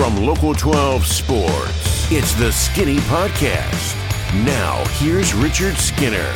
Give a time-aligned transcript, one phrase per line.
[0.00, 3.94] From Local 12 Sports, it's the Skinny Podcast.
[4.46, 6.32] Now, here's Richard Skinner.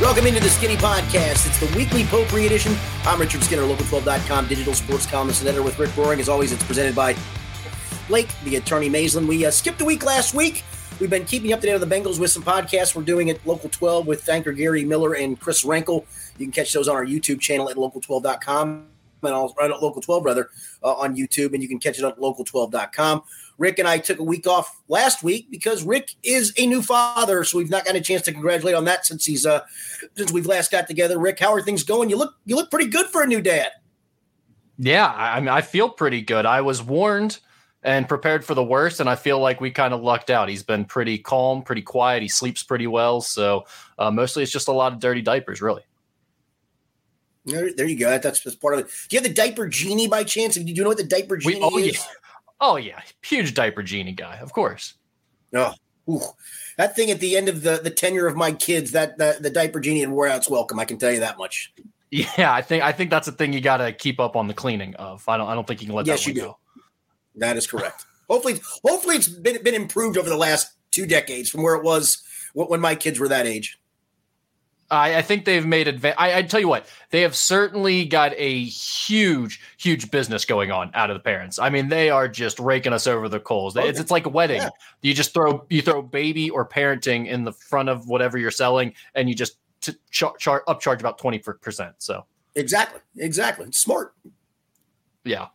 [0.00, 1.44] Welcome into the Skinny Podcast.
[1.44, 2.76] It's the weekly potpourri edition.
[3.02, 6.20] I'm Richard Skinner, local12.com, digital sports columnist and editor with Rick Broering.
[6.20, 7.16] As always, it's presented by
[8.06, 9.26] Blake, the attorney Maislin.
[9.26, 10.62] We uh, skipped a week last week.
[11.00, 12.94] We've been keeping up to date on the Bengals with some podcasts.
[12.94, 16.04] We're doing it Local 12 with Thanker Gary Miller and Chris Renkel.
[16.38, 18.93] You can catch those on our YouTube channel at local12.com
[19.26, 20.50] and also at Local 12 rather
[20.82, 23.22] uh, on YouTube, and you can catch it on local12.com.
[23.58, 27.44] Rick and I took a week off last week because Rick is a new father,
[27.44, 29.60] so we've not got a chance to congratulate on that since he's uh
[30.16, 31.18] since we've last got together.
[31.18, 32.10] Rick, how are things going?
[32.10, 33.70] You look you look pretty good for a new dad.
[34.76, 36.46] Yeah, I mean, I feel pretty good.
[36.46, 37.38] I was warned
[37.84, 38.98] and prepared for the worst.
[38.98, 40.48] And I feel like we kind of lucked out.
[40.48, 42.22] He's been pretty calm, pretty quiet.
[42.22, 43.20] He sleeps pretty well.
[43.20, 43.66] So
[43.98, 45.82] uh, mostly it's just a lot of dirty diapers, really.
[47.46, 48.16] There, there you go.
[48.18, 48.86] That's, that's part of it.
[49.08, 50.54] Do you have the diaper genie by chance?
[50.54, 51.94] Do you know what the diaper genie we, oh, is?
[51.94, 52.02] Yeah.
[52.60, 54.94] Oh yeah, huge diaper genie guy, of course.
[55.54, 55.74] Oh,
[56.76, 59.50] that thing at the end of the, the tenure of my kids, that, that the
[59.50, 60.78] diaper genie had wore welcome.
[60.78, 61.72] I can tell you that much.
[62.10, 64.54] Yeah, I think I think that's a thing you got to keep up on the
[64.54, 65.28] cleaning of.
[65.28, 66.40] I don't I don't think you can let yes, that you do.
[66.42, 66.58] go.
[67.36, 68.06] That is correct.
[68.30, 72.22] hopefully, hopefully it's been been improved over the last two decades from where it was
[72.54, 73.80] when my kids were that age.
[74.90, 76.16] I, I think they've made advance.
[76.18, 80.90] I, I tell you what, they have certainly got a huge, huge business going on
[80.94, 81.58] out of the parents.
[81.58, 83.76] I mean, they are just raking us over the coals.
[83.76, 84.60] Oh, it's, it's like a wedding.
[84.60, 84.68] Yeah.
[85.02, 88.94] You just throw you throw baby or parenting in the front of whatever you're selling,
[89.14, 91.94] and you just t- char- char- upcharge about twenty percent.
[91.98, 94.14] So exactly, exactly, smart.
[95.24, 95.48] Yeah.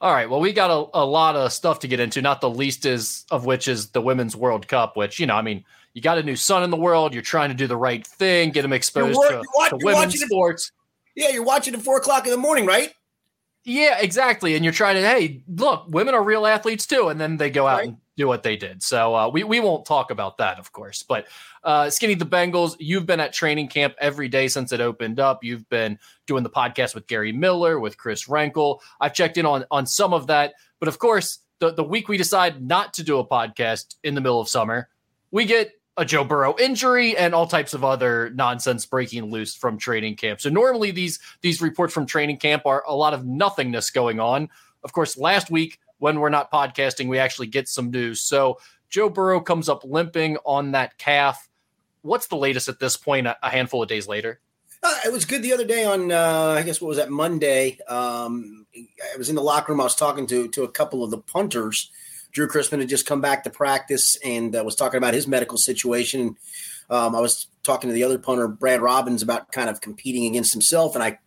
[0.00, 0.28] All right.
[0.28, 3.24] Well, we got a, a lot of stuff to get into, not the least is
[3.30, 5.64] of which is the Women's World Cup, which, you know, I mean,
[5.94, 7.14] you got a new son in the world.
[7.14, 10.72] You're trying to do the right thing, get him exposed to, watch, to women's sports.
[11.16, 12.92] It, yeah, you're watching at four o'clock in the morning, right?
[13.64, 14.56] Yeah, exactly.
[14.56, 17.08] And you're trying to, hey, look, women are real athletes too.
[17.08, 17.88] And then they go out right.
[17.88, 18.82] and do what they did.
[18.82, 21.02] So uh, we, we won't talk about that, of course.
[21.02, 21.28] But
[21.62, 25.42] uh, Skinny the Bengals, you've been at training camp every day since it opened up.
[25.42, 28.80] You've been doing the podcast with Gary Miller, with Chris Renkel.
[29.00, 30.54] I've checked in on, on some of that.
[30.78, 34.20] But of course, the, the week we decide not to do a podcast in the
[34.20, 34.90] middle of summer,
[35.30, 39.78] we get a Joe Burrow injury and all types of other nonsense breaking loose from
[39.78, 40.40] training camp.
[40.40, 44.48] So normally these these reports from training camp are a lot of nothingness going on.
[44.82, 48.20] Of course, last week when we're not podcasting, we actually get some news.
[48.20, 48.58] So
[48.90, 51.48] Joe Burrow comes up limping on that calf.
[52.02, 53.26] What's the latest at this point?
[53.26, 54.40] A, handful of days later.
[54.82, 57.78] Uh, it was good the other day on uh, I guess what was that Monday.
[57.88, 59.80] Um, I was in the locker room.
[59.80, 61.90] I was talking to to a couple of the punters
[62.34, 65.56] Drue Chrisman had just come back to practice and uh, was talking about his medical
[65.56, 66.36] situation.
[66.90, 70.52] Um, I was talking to the other punter, Brad Robbins, about kind of competing against
[70.52, 70.96] himself.
[70.96, 71.18] And I,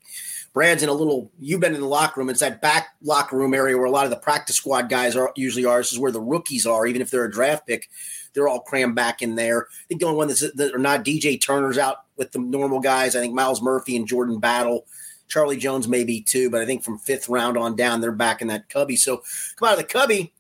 [0.53, 2.29] Brad's in a little, you've been in the locker room.
[2.29, 5.31] It's that back locker room area where a lot of the practice squad guys are
[5.37, 5.79] usually are.
[5.79, 7.89] This is where the rookies are, even if they're a draft pick.
[8.33, 9.67] They're all crammed back in there.
[9.71, 12.81] I think the only one that's that are not DJ Turner's out with the normal
[12.81, 13.15] guys.
[13.15, 14.85] I think Myles Murphy and Jordan Battle.
[15.27, 18.47] Charlie Jones maybe too, but I think from fifth round on down, they're back in
[18.47, 18.95] that cubby.
[18.95, 19.23] So
[19.57, 20.33] come out of the cubby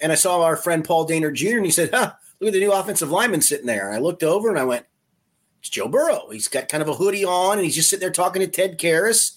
[0.00, 1.56] and I saw our friend Paul Dehner Jr.
[1.56, 3.88] and he said, huh, look at the new offensive lineman sitting there.
[3.88, 4.86] And I looked over and I went,
[5.60, 6.28] it's Joe Burrow.
[6.30, 8.78] He's got kind of a hoodie on and he's just sitting there talking to Ted
[8.78, 9.32] Karras.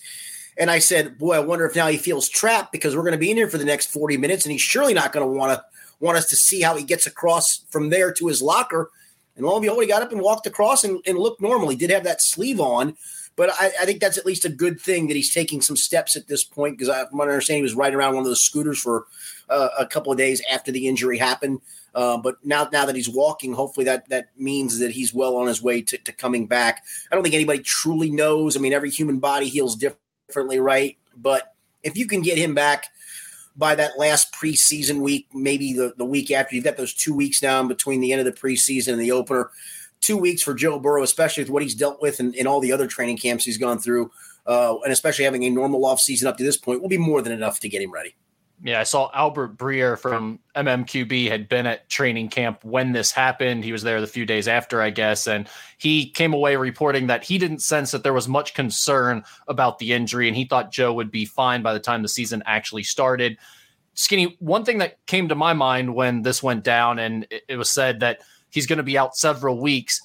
[0.57, 3.17] And I said, boy, I wonder if now he feels trapped because we're going to
[3.17, 5.57] be in here for the next 40 minutes and he's surely not going to want
[5.57, 5.63] to
[5.99, 8.89] want us to see how he gets across from there to his locker.
[9.35, 11.69] And lo and behold, he got up and walked across and, and looked normal.
[11.69, 12.97] He did have that sleeve on,
[13.35, 16.15] but I, I, think that's at least a good thing that he's taking some steps
[16.15, 18.43] at this point because from what I understand, he was riding around one of those
[18.43, 19.05] scooters for
[19.49, 21.61] uh, a couple of days after the injury happened.
[21.93, 25.47] Uh, but now, now that he's walking, hopefully that that means that he's well on
[25.47, 26.83] his way to, to coming back.
[27.11, 28.55] I don't think anybody truly knows.
[28.55, 30.97] I mean, every human body heals differently, right?
[31.15, 31.53] But
[31.83, 32.85] if you can get him back
[33.55, 37.41] by that last preseason week, maybe the, the week after, you've got those two weeks
[37.41, 39.49] now between the end of the preseason and the opener.
[40.01, 42.71] Two weeks for Joe Burrow, especially with what he's dealt with and, and all the
[42.71, 44.11] other training camps he's gone through,
[44.47, 47.31] uh, and especially having a normal offseason up to this point, will be more than
[47.31, 48.15] enough to get him ready.
[48.63, 53.63] Yeah, I saw Albert Breer from MMQB had been at training camp when this happened.
[53.63, 55.49] He was there the few days after, I guess, and
[55.79, 59.93] he came away reporting that he didn't sense that there was much concern about the
[59.93, 63.39] injury, and he thought Joe would be fine by the time the season actually started.
[63.95, 67.69] Skinny, one thing that came to my mind when this went down, and it, was
[67.69, 68.21] said that
[68.51, 70.01] he's going to be out several weeks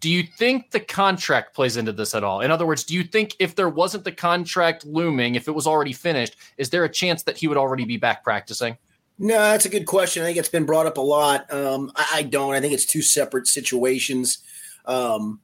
[0.00, 2.40] do you think the contract plays into this at all?
[2.40, 5.66] In other words, do you think if there wasn't the contract looming, if it was
[5.66, 8.76] already finished, is there a chance that he would already be back practicing?
[9.18, 10.22] No, that's a good question.
[10.22, 11.52] I think it's been brought up a lot.
[11.52, 12.54] Um, I, I, don't.
[12.54, 14.38] I think it's two separate situations.
[14.84, 15.40] Um,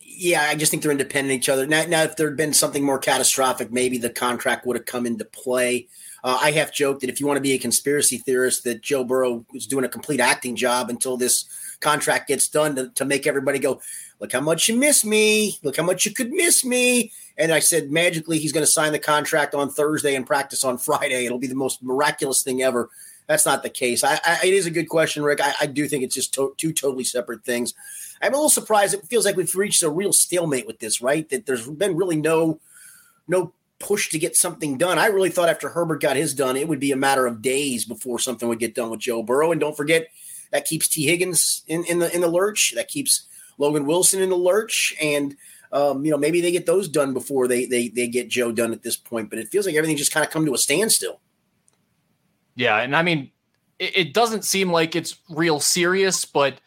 [0.00, 1.66] yeah, I just think they're independent of each other.
[1.66, 5.04] Now, now, if there had been something more catastrophic, maybe the contract would have come
[5.04, 5.88] into play.
[6.26, 9.04] Uh, I have joked that if you want to be a conspiracy theorist, that Joe
[9.04, 11.44] Burrow is doing a complete acting job until this
[11.78, 13.80] contract gets done to, to make everybody go,
[14.18, 15.56] look how much you miss me.
[15.62, 17.12] Look how much you could miss me.
[17.38, 20.78] And I said, magically, he's going to sign the contract on Thursday and practice on
[20.88, 21.26] Friday.
[21.26, 22.90] It'll be the most miraculous thing ever.
[23.28, 24.02] That's not the case.
[24.02, 25.40] I, I, it is a good question, Rick.
[25.40, 27.72] I, I do think it's just to, two totally separate things.
[28.20, 28.94] I'm a little surprised.
[28.94, 31.28] It feels like we've reached a real stalemate with this, right?
[31.28, 32.58] That there's been really no
[33.28, 34.98] no push to get something done.
[34.98, 37.84] I really thought after Herbert got his done, it would be a matter of days
[37.84, 39.52] before something would get done with Joe Burrow.
[39.52, 40.08] And don't forget,
[40.52, 42.72] that keeps Tee Higgins in, in the in the lurch.
[42.74, 43.26] That keeps
[43.58, 44.94] Logan Wilson in the lurch.
[45.00, 45.36] And
[45.72, 48.72] um, you know, maybe they get those done before they they they get Joe done
[48.72, 49.30] at this point.
[49.30, 51.20] But it feels like everything just kind of come to a standstill.
[52.54, 53.32] Yeah, and I mean,
[53.78, 56.60] it, it doesn't seem like it's real serious, but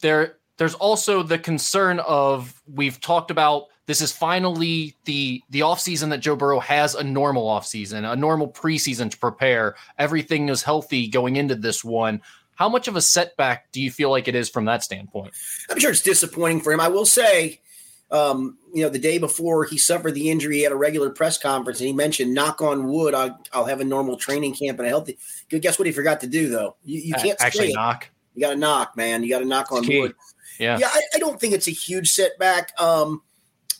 [0.00, 6.10] there there's also the concern of we've talked about this is finally the the offseason
[6.10, 9.74] that Joe Burrow has a normal offseason, a normal preseason to prepare.
[9.98, 12.22] Everything is healthy going into this one.
[12.54, 15.34] How much of a setback do you feel like it is from that standpoint?
[15.68, 16.78] I'm sure it's disappointing for him.
[16.78, 17.62] I will say,
[18.12, 21.80] um, you know, the day before he suffered the injury at a regular press conference,
[21.80, 24.88] and he mentioned, "Knock on wood, I'll, I'll have a normal training camp and a
[24.88, 26.76] healthy." Guess what he forgot to do though?
[26.84, 28.08] You, you can't actually knock.
[28.36, 29.24] You got to knock, man.
[29.24, 30.14] You got to knock on wood.
[30.60, 30.90] Yeah, yeah.
[30.92, 32.78] I, I, don't think it's a huge setback.
[32.78, 33.22] Um,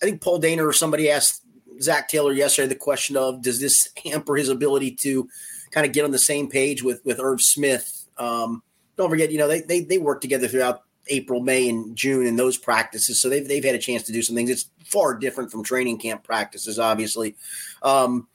[0.02, 1.42] I think Paul Dehner or somebody asked
[1.80, 5.28] Zac Taylor yesterday the question of, does this hamper his ability to
[5.70, 8.06] kind of get on the same page with with Irv Smith?
[8.18, 8.62] Um,
[8.96, 12.36] don't forget, you know, they they they work together throughout April, May, and June in
[12.36, 14.50] those practices, so they've they've had a chance to do some things.
[14.50, 17.36] It's far different from training camp practices, obviously.
[17.82, 18.28] Um,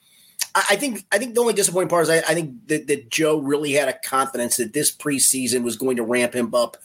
[0.56, 3.40] I think I think the only disappointing part is I, I think that, that Joe
[3.40, 6.78] really had a confidence that this preseason was going to ramp him up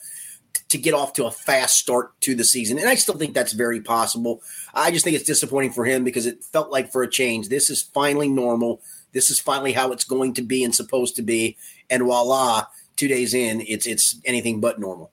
[0.71, 2.79] to get off to a fast start to the season.
[2.79, 4.41] And I still think that's very possible.
[4.73, 7.69] I just think it's disappointing for him because it felt like for a change, this
[7.69, 8.81] is finally normal.
[9.11, 11.57] This is finally how it's going to be and supposed to be.
[11.89, 15.11] And voila, two days in, it's it's anything but normal.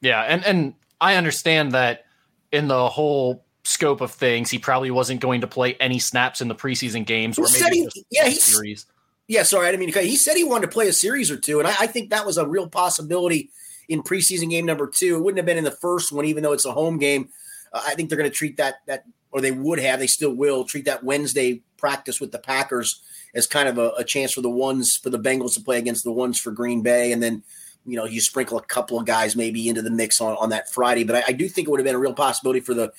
[0.00, 2.04] Yeah, and and I understand that
[2.52, 6.46] in the whole scope of things, he probably wasn't going to play any snaps in
[6.46, 8.86] the preseason games or maybe he, yeah, series.
[9.26, 10.02] Yeah, sorry, I didn't mean to.
[10.02, 12.24] He said he wanted to play a series or two, and I, I think that
[12.24, 13.50] was a real possibility
[13.90, 15.16] in preseason game number two.
[15.16, 17.28] It wouldn't have been in the first one, even though it's a home game.
[17.72, 20.32] Uh, I think they're going to treat that that, or they would have, they still
[20.32, 23.02] will treat that Wednesday practice with the Packers
[23.34, 26.04] as kind of a, a chance for the ones for the Bengals to play against
[26.04, 27.42] the ones for Green Bay, and then
[27.84, 30.72] you know you sprinkle a couple of guys maybe into the mix on, on that
[30.72, 31.04] Friday.
[31.04, 32.92] But I, I do think it would have been a real possibility for the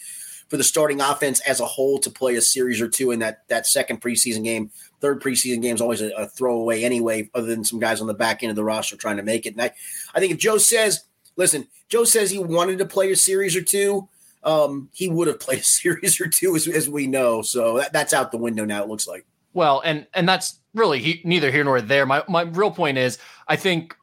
[0.50, 3.48] for the starting offense as a whole to play a series or two in that
[3.48, 4.72] that second preseason game.
[5.02, 8.14] Third preseason game is always a, a, throwaway anyway, other than some guys on the
[8.14, 9.54] back end of the roster trying to make it.
[9.54, 9.72] And I,
[10.14, 11.06] I think if Joe says,
[11.36, 14.08] listen, Joe says he wanted to play a series or two,
[14.44, 17.42] um, he would have played a series or two as, as we know.
[17.42, 18.84] So that, that's out the window now.
[18.84, 19.26] It looks like.
[19.54, 22.06] Well, and and that's really he, neither here nor there.
[22.06, 23.96] My my real point is, I think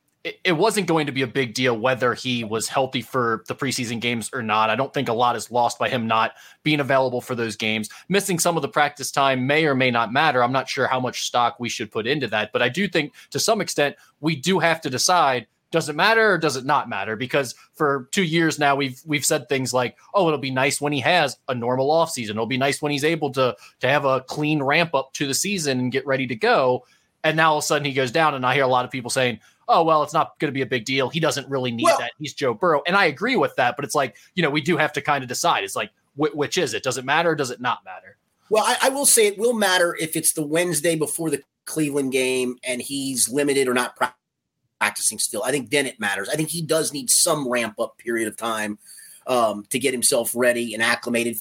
[0.44, 4.00] it wasn't going to be a big deal whether he was healthy for the preseason
[4.00, 4.70] games or not.
[4.70, 6.32] I don't think a lot is lost by him not
[6.62, 7.88] being available for those games.
[8.08, 10.42] Missing some of the practice time may or may not matter.
[10.42, 13.12] I'm not sure how much stock we should put into that, but I do think
[13.30, 16.88] to some extent we do have to decide does it matter or does it not
[16.88, 17.14] matter?
[17.14, 20.94] Because for two years now we've we've said things like, "Oh, it'll be nice when
[20.94, 22.30] he has a normal offseason.
[22.30, 25.34] It'll be nice when he's able to to have a clean ramp up to the
[25.34, 26.86] season and get ready to go."
[27.22, 28.90] And now all of a sudden he goes down, and I hear a lot of
[28.90, 31.08] people saying, oh well it's not going to be a big deal.
[31.08, 32.12] He doesn't really need well, that.
[32.18, 32.82] He's joe burrow.
[32.86, 35.22] And i agree with that but it's like you know we do have to kind
[35.22, 35.64] of decide.
[35.64, 36.82] It's like wh- which is it?
[36.82, 38.16] Does it matter or does it not matter?
[38.50, 42.12] Well I, I, will say it will matter if it's the wednesday before the cleveland
[42.12, 43.96] game and he's limited or not
[44.80, 45.42] practicing still.
[45.44, 46.28] I think then it matters.
[46.28, 48.78] I think he does need some ramp up period of time
[49.26, 51.36] um, to get himself ready and acclimated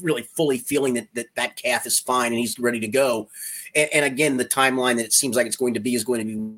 [0.00, 3.28] really fully feeling that, that that calf is fine and he's ready to go.
[3.74, 6.20] And, and again the timeline that it seems like it's going to be is going
[6.20, 6.56] to be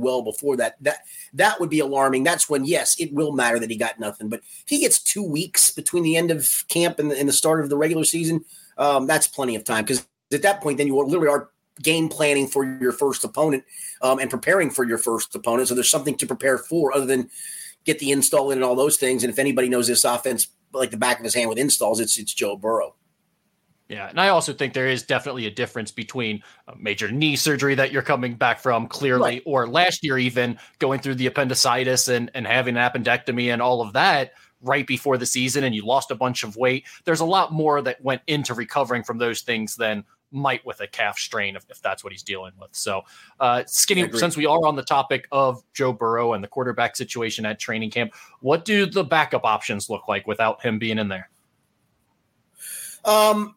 [0.00, 0.76] well before that.
[0.82, 1.04] That
[1.34, 2.24] that would be alarming.
[2.24, 4.28] That's when yes, it will matter that he got nothing.
[4.28, 7.60] But he gets two weeks between the end of camp and the, and the start
[7.60, 8.44] of the regular season,
[8.78, 11.50] um, that's plenty of time because at that point, then you literally are
[11.82, 13.64] game planning for your first opponent
[14.02, 15.68] um, and preparing for your first opponent.
[15.68, 17.30] So there's something to prepare for other than
[17.84, 19.24] get the install in and all those things.
[19.24, 22.18] And if anybody knows this offense like the back of his hand with installs, it's
[22.18, 22.94] it's Joe Burrow.
[23.90, 27.74] Yeah, and I also think there is definitely a difference between a major knee surgery
[27.74, 29.42] that you're coming back from clearly, right.
[29.44, 33.82] or last year even going through the appendicitis and, and having an appendectomy and all
[33.82, 36.86] of that right before the season, and you lost a bunch of weight.
[37.04, 40.86] There's a lot more that went into recovering from those things than might with a
[40.86, 42.70] calf strain if, if that's what he's dealing with.
[42.70, 43.02] So,
[43.40, 47.44] uh, Skinny, since we are on the topic of Joe Burrow and the quarterback situation
[47.44, 51.28] at training camp, what do the backup options look like without him being in there?
[53.04, 53.56] Um,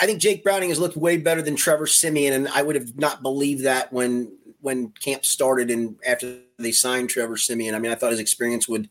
[0.00, 2.96] I think Jake Browning has looked way better than Trevor Siemian, and I would have
[2.96, 7.74] not believed that when when camp started and after they signed Trevor Siemian.
[7.74, 8.88] I mean, I thought his experience would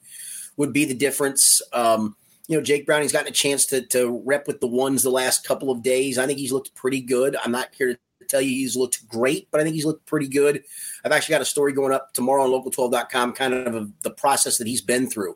[0.58, 1.62] would be the difference.
[1.74, 2.16] Um,
[2.48, 5.46] you know, Jake Browning's gotten a chance to to rep with the ones the last
[5.46, 6.18] couple of days.
[6.18, 7.36] I think he's looked pretty good.
[7.44, 10.28] I'm not here to tell you he's looked great, but I think he's looked pretty
[10.28, 10.64] good.
[11.04, 14.58] I've actually got a story going up tomorrow on local12.com, kind of a, the process
[14.58, 15.36] that he's been through.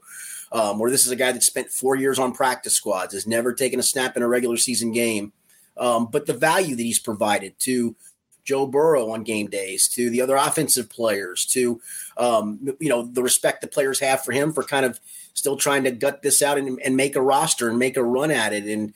[0.54, 3.54] Um, where this is a guy that spent four years on practice squads, has never
[3.54, 5.32] taken a snap in a regular season game,
[5.78, 7.96] um, but the value that he's provided to
[8.44, 11.80] Joe Burrow on game days, to the other offensive players, to
[12.18, 15.00] um, you know the respect the players have for him for kind of
[15.34, 18.32] still trying to gut this out and, and make a roster and make a run
[18.32, 18.66] at it.
[18.66, 18.94] And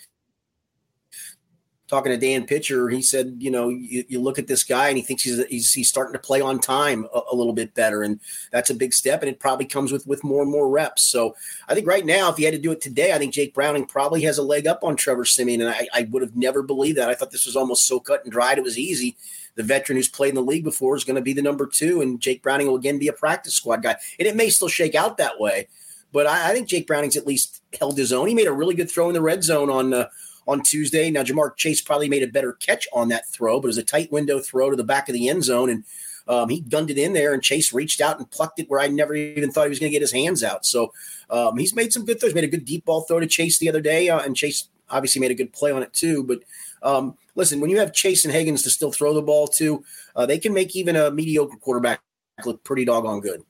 [1.88, 4.98] talking to Dan Pitcher, he said, you know, you, you, look at this guy and
[4.98, 8.02] he thinks he's, he's, he's starting to play on time a, a, little bit better,
[8.02, 8.20] and
[8.52, 9.22] that's a big step.
[9.22, 11.04] And it probably comes with with more and more reps.
[11.04, 11.36] So
[11.68, 13.86] I think right now, if he had to do it today, I think Jake Browning
[13.86, 16.98] probably has a leg up on Trevor Siemian, and I, I would have never believed
[16.98, 17.10] that.
[17.10, 19.16] I thought this was almost so cut and dried; it was easy.
[19.54, 22.02] The veteran who's played in the league before is going to be the number two,
[22.02, 23.96] and Jake Browning will again be a practice squad guy.
[24.20, 25.68] And it may still shake out that way,
[26.12, 28.28] but I, I think Jake Browning's at least held his own.
[28.28, 29.94] He made a really good throw in the red zone on.
[29.94, 30.08] Uh,
[30.48, 31.10] on Tuesday.
[31.10, 33.84] Now, Ja'Marr Chase probably made a better catch on that throw, but it was a
[33.84, 35.70] tight window throw to the back of the end zone.
[35.70, 35.84] And
[36.28, 38.88] um, he gunned it in there, and Chase reached out and plucked it where I
[38.88, 40.66] never even thought he was going to get his hands out.
[40.66, 40.94] So
[41.30, 42.34] um, he's made some good throws.
[42.34, 45.20] Made a good deep ball throw to Chase the other day, uh, and Chase obviously
[45.20, 46.24] made a good play on it too.
[46.24, 46.40] But
[46.82, 49.84] um, listen, when you have Chase and Higgins to still throw the ball to,
[50.16, 52.02] uh, they can make even a mediocre quarterback
[52.46, 53.44] look pretty doggone good.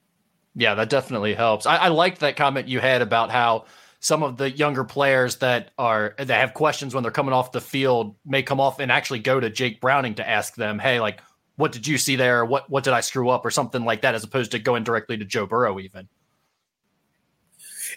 [0.56, 1.66] Yeah, that definitely helps.
[1.66, 3.66] I, I liked that comment you had about how
[4.00, 7.62] some of the younger players that are that have questions when they're coming off the
[7.62, 11.22] field may come off and actually go to Jake Browning to ask them, "Hey, like,
[11.56, 12.46] what did you see there?
[12.46, 15.18] What what did I screw up, or something like that?" As opposed to going directly
[15.18, 16.08] to Joe Burrow, even.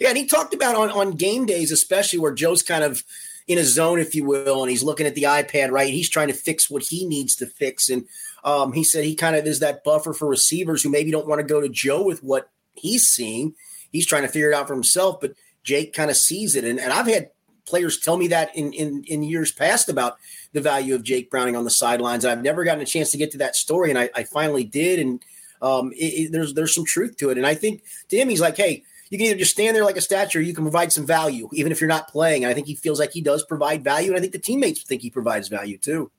[0.01, 3.03] Yeah, and he talked about on on game days, especially where Joe's kind of
[3.47, 5.93] in a zone, if you will, and he's looking at the iPad, right?
[5.93, 8.07] He's trying to fix what he needs to fix, and
[8.45, 11.41] um, he said he kind of is that buffer for receivers who maybe don't want
[11.41, 13.55] to go to Joe with what he's seeing.
[13.91, 16.65] He's trying to figure it out for himself, but Jake kind of sees it.
[16.65, 17.31] And, and I've had
[17.67, 20.17] players tell me that in, in, in years past about
[20.53, 22.25] the value of Jake Browning on the sidelines.
[22.25, 24.99] I've never gotten a chance to get to that story, and I, I finally did.
[24.99, 25.23] And
[25.61, 27.37] um, it, it, there's there's some truth to it.
[27.37, 29.97] And I think to him, he's like, hey, you can either just stand there like
[29.97, 32.45] a statue, or you can provide some value, even if you're not playing.
[32.45, 34.83] And I think he feels like he does provide value, and I think the teammates
[34.83, 36.11] think he provides value too.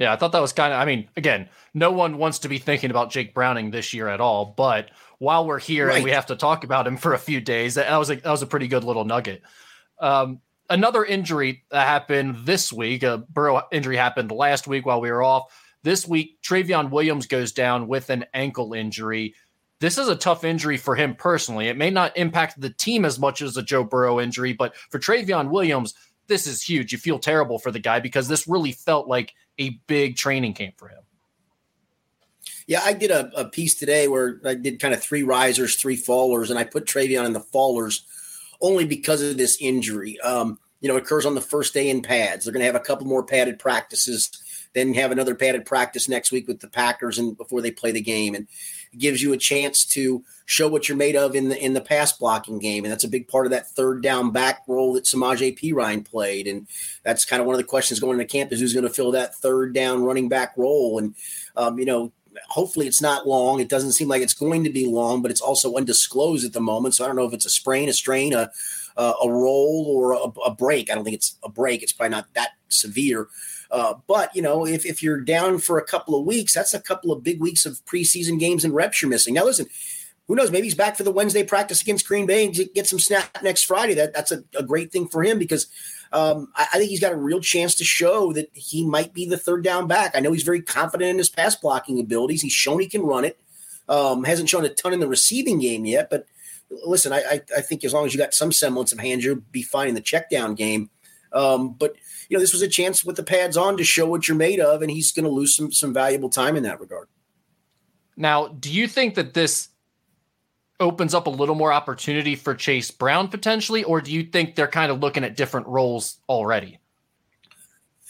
[0.00, 0.80] Yeah, I thought that was kind of.
[0.80, 4.18] I mean, again, no one wants to be thinking about Jake Browning this year at
[4.18, 4.54] all.
[4.56, 5.96] But while we're here right.
[5.96, 8.30] and we have to talk about him for a few days, that was a that
[8.30, 9.42] was a pretty good little nugget.
[10.00, 10.40] Um,
[10.70, 13.02] another injury that happened this week.
[13.02, 15.52] A Burrow injury happened last week while we were off.
[15.82, 19.34] This week, Trayveon Williams goes down with an ankle injury.
[19.80, 21.68] This is a tough injury for him personally.
[21.68, 24.98] It may not impact the team as much as a Joe Burrow injury, but for
[24.98, 25.94] Trayveon Williams,
[26.26, 26.92] this is huge.
[26.92, 30.74] You feel terrible for the guy because this really felt like a big training camp
[30.78, 31.02] for him.
[32.66, 35.96] Yeah, I did a, a piece today where I did kind of three risers, three
[35.96, 38.02] fallers, and I put Trayveon in the fallers
[38.60, 40.20] only because of this injury.
[40.20, 42.44] Um, you know, it occurs on the first day in pads.
[42.44, 44.30] They're going to have a couple more padded practices,
[44.72, 48.00] then have another padded practice next week with the Packers and before they play the
[48.00, 48.34] game.
[48.34, 48.46] And
[48.98, 52.12] gives you a chance to show what you're made of in the in the pass
[52.12, 55.58] blocking game, and that's a big part of that third down back role that Samaje
[55.58, 56.46] Perine played.
[56.46, 56.66] And
[57.04, 59.12] that's kind of one of the questions going into camp is who's going to fill
[59.12, 60.98] that third down running back role.
[60.98, 61.14] And
[61.56, 62.12] um, you know,
[62.48, 63.60] hopefully it's not long.
[63.60, 66.60] It doesn't seem like it's going to be long, but it's also undisclosed at the
[66.60, 66.94] moment.
[66.94, 68.50] So I don't know if it's a sprain, a strain, a
[68.96, 70.90] a, a roll, or a, a break.
[70.90, 71.82] I don't think it's a break.
[71.82, 73.28] It's probably not that severe.
[73.70, 76.80] Uh, but you know, if, if you're down for a couple of weeks, that's a
[76.80, 79.34] couple of big weeks of preseason games and reps you're missing.
[79.34, 79.66] Now, listen,
[80.26, 80.50] who knows?
[80.50, 83.64] Maybe he's back for the Wednesday practice against Green Bay and get some snap next
[83.64, 83.94] Friday.
[83.94, 85.66] That that's a, a great thing for him because
[86.12, 89.28] um, I, I, think he's got a real chance to show that he might be
[89.28, 90.12] the third down back.
[90.14, 92.42] I know he's very confident in his pass blocking abilities.
[92.42, 93.40] He's shown he can run it.
[93.88, 96.26] Um, hasn't shown a ton in the receiving game yet, but
[96.70, 99.42] listen, I, I, I think as long as you got some semblance of hands, you'll
[99.50, 100.90] be fine in the check down game.
[101.32, 101.94] Um, but
[102.28, 104.60] you know, this was a chance with the pads on to show what you're made
[104.60, 107.08] of, and he's going to lose some some valuable time in that regard.
[108.16, 109.68] Now, do you think that this
[110.78, 114.66] opens up a little more opportunity for Chase Brown potentially, or do you think they're
[114.66, 116.78] kind of looking at different roles already?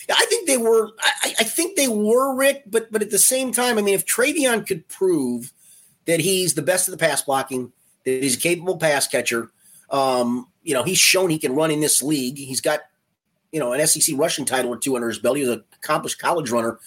[0.09, 0.91] I think they were.
[1.01, 4.07] I, I, think they were Rick, but but at the same time, I mean, if
[4.07, 5.53] Trayveon could prove
[6.07, 7.73] that he's the best of the pass blocking,
[8.05, 9.51] that he's a capable pass catcher,
[9.91, 12.39] um, you know, he's shown he can run in this league.
[12.39, 12.81] He's got
[13.53, 15.37] you know, an SEC rushing title or two under his belt.
[15.37, 16.79] He was an accomplished college runner.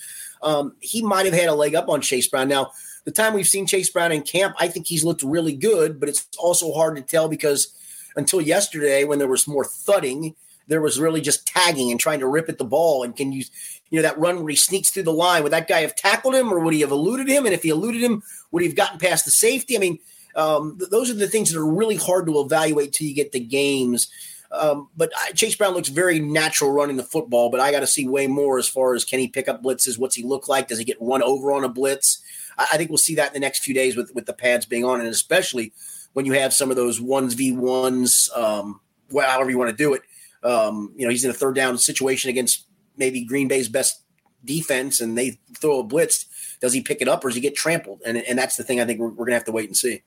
[0.41, 2.48] Um, he might have had a leg up on Chase Brown.
[2.48, 2.72] Now,
[3.05, 6.10] the time we've seen Chase Brown in camp, I think he's looked really good, but
[6.10, 7.74] it's also hard to tell because
[8.15, 10.36] until yesterday, when there was more thudding
[10.67, 13.03] there was really just tagging and trying to rip at the ball.
[13.03, 13.43] And can you,
[13.89, 16.36] you know, that run where he sneaks through the line, would that guy have tackled
[16.36, 17.46] him or would he have eluded him?
[17.46, 19.75] And if he eluded him, would he have gotten past the safety?
[19.75, 20.00] I mean,
[20.36, 23.32] um, th- those are the things that are really hard to evaluate till you get
[23.32, 24.10] the games.
[24.54, 27.88] Um, but I, Chase Brown looks very natural running the football, but I got to
[27.88, 29.98] see way more as far as can he pick up blitzes?
[29.98, 30.68] What's he look like?
[30.68, 32.22] Does he get run over on a blitz?
[32.58, 34.66] I, I think we'll see that in the next few days with, with the pads
[34.66, 35.74] being on, and especially
[36.14, 38.80] when you have some of those ones v ones, um,
[39.10, 40.04] well, however you want to do it.
[40.44, 44.04] Um, you know, he's in a third down situation against maybe Green Bay's best
[44.46, 46.26] defense, and they throw a blitz.
[46.62, 48.02] Does he pick it up or does he get trampled?
[48.06, 49.78] And and that's the thing I think we're, we're going to have to wait and
[49.78, 50.04] see.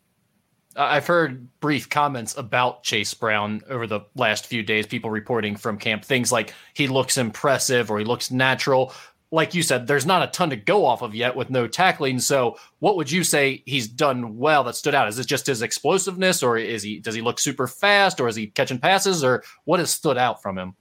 [0.76, 5.78] I've heard brief comments about Chase Brown over the last few days, people reporting from
[5.78, 8.92] camp things like he looks impressive or he looks natural.
[9.30, 12.20] Like you said, there's not a ton to go off of yet with no tackling.
[12.20, 15.08] So, what would you say he's done well that stood out?
[15.08, 18.36] Is it just his explosiveness, or is he does he look super fast, or is
[18.36, 20.76] he catching passes, or what has stood out from him?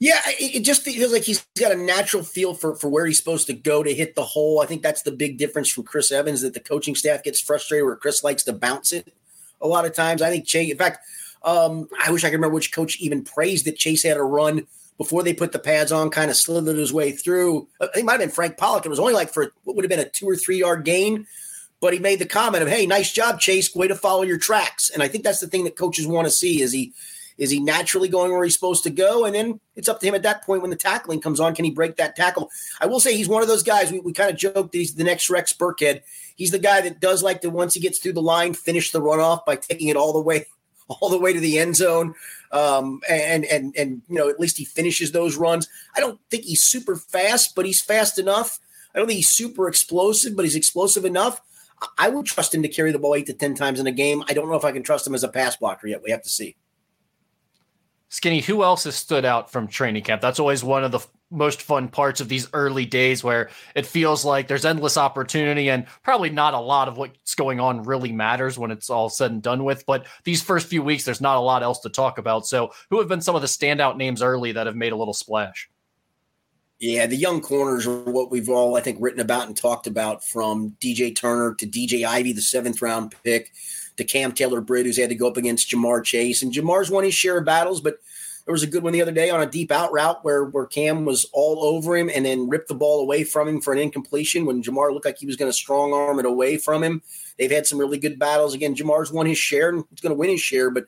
[0.00, 3.46] Yeah, it, just feels like he's got a natural feel for for where he's supposed
[3.46, 4.60] to go to hit the hole.
[4.60, 7.86] I think that's the big difference from Chris Evans that the coaching staff gets frustrated
[7.86, 9.14] where Chris likes to bounce it
[9.60, 10.20] a lot of times.
[10.20, 10.98] I think Chase, in fact,
[11.42, 14.66] um, I wish I could remember which coach even praised that Chase had a run
[14.98, 17.68] before they put the pads on, kind of slithered his way through.
[17.80, 18.86] Uh, it might have been Frank Pollack.
[18.86, 21.26] It was only like for what would have been a two or three yard gain,
[21.80, 23.74] but he made the comment of, "Hey, nice job, Chase.
[23.74, 26.30] Way to follow your tracks." And I think that's the thing that coaches want to
[26.30, 26.92] see is he
[27.36, 29.24] is he naturally going where he's supposed to go?
[29.24, 31.54] And then it's up to him at that point when the tackling comes on.
[31.54, 32.50] Can he break that tackle?
[32.80, 33.90] I will say he's one of those guys.
[33.90, 36.02] We, we kind of joked that he's the next Rex Burkhead.
[36.36, 39.00] He's the guy that does like to once he gets through the line, finish the
[39.00, 40.46] runoff by taking it all the way,
[40.88, 42.14] all the way to the end zone.
[42.52, 45.68] Um, and and and you know at least he finishes those runs.
[45.96, 48.60] I don't think he's super fast, but he's fast enough.
[48.94, 51.40] I don't think he's super explosive, but he's explosive enough.
[51.98, 54.22] I would trust him to carry the ball eight to ten times in a game.
[54.28, 56.02] I don't know if I can trust him as a pass blocker yet.
[56.04, 56.54] We have to see.
[58.14, 60.22] Skinny, who else has stood out from training camp?
[60.22, 61.00] That's always one of the
[61.32, 65.86] most fun parts of these early days where it feels like there's endless opportunity and
[66.04, 69.42] probably not a lot of what's going on really matters when it's all said and
[69.42, 69.84] done with.
[69.84, 72.46] But these first few weeks, there's not a lot else to talk about.
[72.46, 75.12] So, who have been some of the standout names early that have made a little
[75.12, 75.68] splash?
[76.78, 80.22] Yeah, the young corners are what we've all, I think, written about and talked about
[80.22, 83.50] from DJ Turner to DJ Ivey, the seventh round pick
[83.96, 86.42] to Cam Taylor Britt, who's had to go up against Ja'Marr Chase.
[86.42, 87.98] And Ja'Marr's won his share of battles, but
[88.44, 90.66] there was a good one the other day on a deep out route where, where
[90.66, 93.78] Cam was all over him and then ripped the ball away from him for an
[93.78, 97.02] incompletion when Ja'Marr looked like he was going to strong arm it away from him.
[97.38, 98.54] They've had some really good battles.
[98.54, 100.86] Again, Ja'Marr's won his share and he's going to win his share, but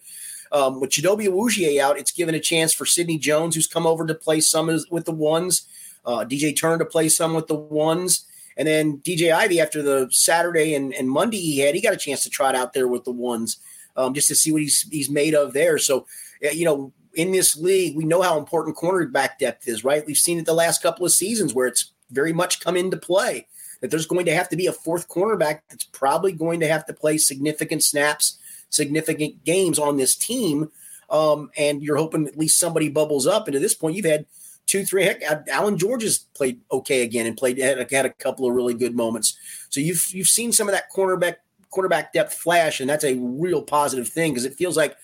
[0.52, 4.06] um, with Chidobe Awuzie out, it's given a chance for Sidney Jones, who's come over
[4.06, 5.66] to play some with the ones,
[6.04, 8.26] uh, DJ Turner to play some with the ones.
[8.56, 11.98] And then DJ Ivey, after the Saturday and, and Monday he had, he got a
[11.98, 13.58] chance to trot out there with the ones
[13.96, 15.78] um, just to see what he's he's made of there.
[15.78, 16.06] So,
[16.40, 20.06] you know, in this league, we know how important cornerback depth is, right?
[20.06, 23.48] We've seen it the last couple of seasons where it's very much come into play.
[23.80, 26.86] That there's going to have to be a fourth cornerback that's probably going to have
[26.86, 28.38] to play significant snaps,
[28.70, 30.70] significant games on this team.
[31.10, 33.46] Um, and you're hoping at least somebody bubbles up.
[33.46, 34.26] And to this point, you've had
[34.66, 35.04] two, three.
[35.04, 38.74] Heck, Allan George has played okay again and played had, had a couple of really
[38.74, 39.36] good moments.
[39.70, 41.36] So you've you've seen some of that cornerback
[41.70, 44.96] quarterback depth flash, and that's a real positive thing because it feels like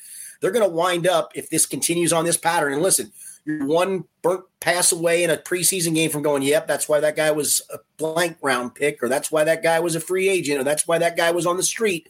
[0.43, 2.75] they're going to wind up if this continues on this pattern.
[2.75, 3.13] And listen,
[3.45, 7.17] you're one burnt pass away in a preseason game from going, yep, that's why that
[7.17, 10.61] guy was a blank round pick, or that's why that guy was a free agent,
[10.61, 12.09] or that's why that guy was on the street.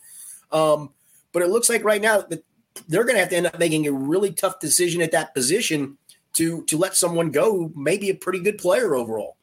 [0.51, 0.91] Um,
[1.33, 2.43] but it looks like right now that
[2.89, 5.99] they're going to have to end up making a really tough decision at that position
[6.35, 9.37] to to let someone go who may be a pretty good player overall.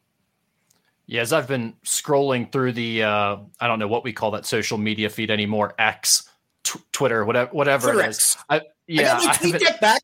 [1.06, 4.46] Yeah, as I've been scrolling through the uh, I don't know what we call that
[4.46, 6.28] social media feed anymore, X,
[6.62, 8.36] t- Twitter, whatever, whatever Twitter it is.
[8.48, 10.02] I, yeah, I, tweet that back.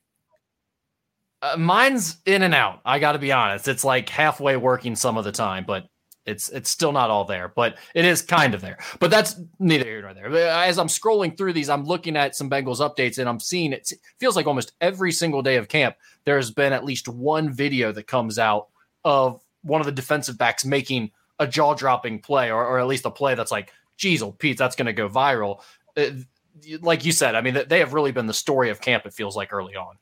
[1.43, 2.81] Uh, mine's in and out.
[2.85, 5.87] I got to be honest; it's like halfway working some of the time, but
[6.25, 7.53] it's it's still not all there.
[7.55, 8.79] But it is kind of there.
[8.99, 10.35] But that's neither here nor there.
[10.35, 13.93] As I'm scrolling through these, I'm looking at some Bengals updates, and I'm seeing it
[14.19, 18.07] feels like almost every single day of camp there's been at least one video that
[18.07, 18.69] comes out
[19.05, 23.07] of one of the defensive backs making a jaw dropping play, or, or at least
[23.07, 25.61] a play that's like, geez, oh Pete, that's going to go viral.
[25.97, 26.11] Uh,
[26.81, 29.07] like you said, I mean, they have really been the story of camp.
[29.07, 29.97] It feels like early on.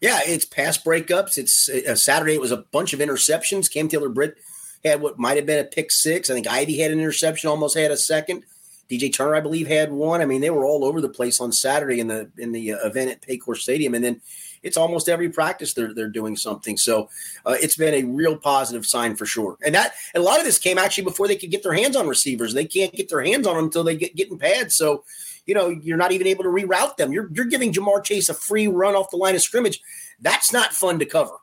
[0.00, 1.38] Yeah, it's pass breakups.
[1.38, 2.34] It's uh, Saturday.
[2.34, 3.72] It was a bunch of interceptions.
[3.72, 4.36] Cam Taylor Britt
[4.84, 6.28] had what might have been a pick six.
[6.30, 8.44] I think Ivey had an interception, almost had a second.
[8.90, 10.20] DJ Turner, I believe, had one.
[10.20, 12.86] I mean, they were all over the place on Saturday in the in the uh,
[12.86, 14.20] event at Paycor Stadium, and then
[14.62, 16.76] it's almost every practice they're they're doing something.
[16.76, 17.08] So
[17.44, 19.56] uh, it's been a real positive sign for sure.
[19.64, 21.96] And that and a lot of this came actually before they could get their hands
[21.96, 22.54] on receivers.
[22.54, 24.76] They can't get their hands on them until they get getting pads.
[24.76, 25.04] So
[25.46, 27.12] you know you're not even able to reroute them.
[27.12, 29.80] You're you're giving Ja'Marr Chase a free run off the line of scrimmage.
[30.20, 31.36] That's not fun to cover.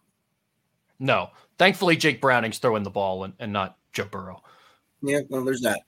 [1.00, 4.42] No, thankfully Jake Browning's throwing the ball and, and not Joe Burrow.
[5.02, 5.82] Yeah, well, there's that.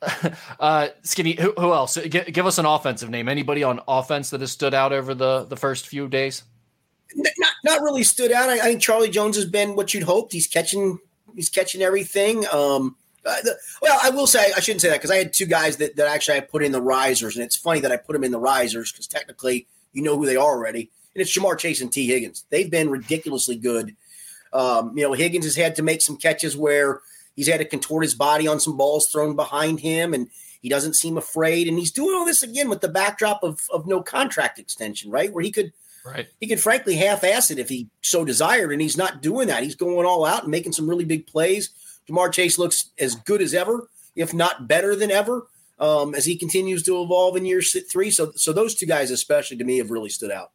[0.60, 1.94] uh, Skinny, who, who else?
[1.96, 3.28] G- give us an offensive name.
[3.28, 6.44] Anybody on offense that has stood out over the the first few days?
[7.14, 8.50] Not not really stood out.
[8.50, 10.32] I, I think Charlie Jones has been what you'd hoped.
[10.32, 10.98] He's catching
[11.34, 12.46] he's catching everything.
[12.52, 12.96] Um,
[13.26, 15.78] uh, the, well, I will say I shouldn't say that because I had two guys
[15.78, 18.24] that, that actually I put in the risers, and it's funny that I put them
[18.24, 21.80] in the risers because technically you know who they are already, and it's Ja'Marr Chase
[21.80, 22.44] and Tee Higgins.
[22.50, 23.96] They've been ridiculously good.
[24.52, 27.00] Um, you know, Higgins has had to make some catches where
[27.36, 30.28] He's had to contort his body on some balls thrown behind him, and
[30.62, 31.68] he doesn't seem afraid.
[31.68, 35.32] And he's doing all this again with the backdrop of, of no contract extension, right?
[35.32, 35.72] Where he could
[36.04, 39.62] right he could frankly half-ass it if he so desired, and he's not doing that.
[39.62, 41.70] He's going all out and making some really big plays.
[42.08, 46.36] Ja'Marr Chase looks as good as ever, if not better than ever, um, as he
[46.36, 48.10] continues to evolve in year three.
[48.10, 50.50] So, so those two guys, especially to me, have really stood out.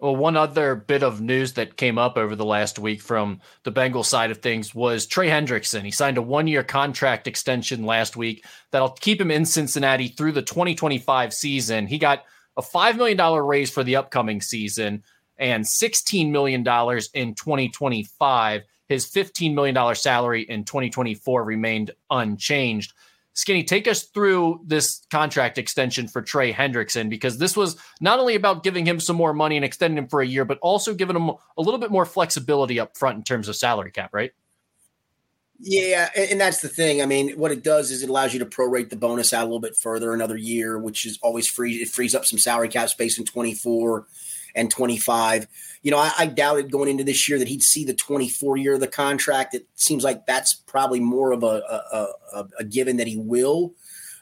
[0.00, 3.72] Well, one other bit of news that came up over the last week from the
[3.72, 5.82] Bengals side of things was Trey Hendrickson.
[5.82, 10.32] He signed a one year contract extension last week that'll keep him in Cincinnati through
[10.32, 11.86] the 2025 season.
[11.86, 12.24] He got
[12.60, 15.02] a $5 million raise for the upcoming season
[15.38, 18.62] and $16 million in 2025.
[18.88, 22.92] His $15 million salary in 2024 remained unchanged.
[23.32, 28.34] Skinny, take us through this contract extension for Trey Hendrickson because this was not only
[28.34, 31.16] about giving him some more money and extending him for a year, but also giving
[31.16, 34.32] him a little bit more flexibility up front in terms of salary cap, right?
[35.62, 37.02] Yeah, and that's the thing.
[37.02, 39.44] I mean, what it does is it allows you to prorate the bonus out a
[39.44, 41.74] little bit further another year, which is always free.
[41.74, 44.06] It frees up some salary cap space in 24
[44.54, 45.46] and 25.
[45.82, 48.74] You know, I, I, doubted going into this year that he'd see the 24 year
[48.74, 49.54] of the contract.
[49.54, 53.74] It seems like that's probably more of a, a, a, a given that he will.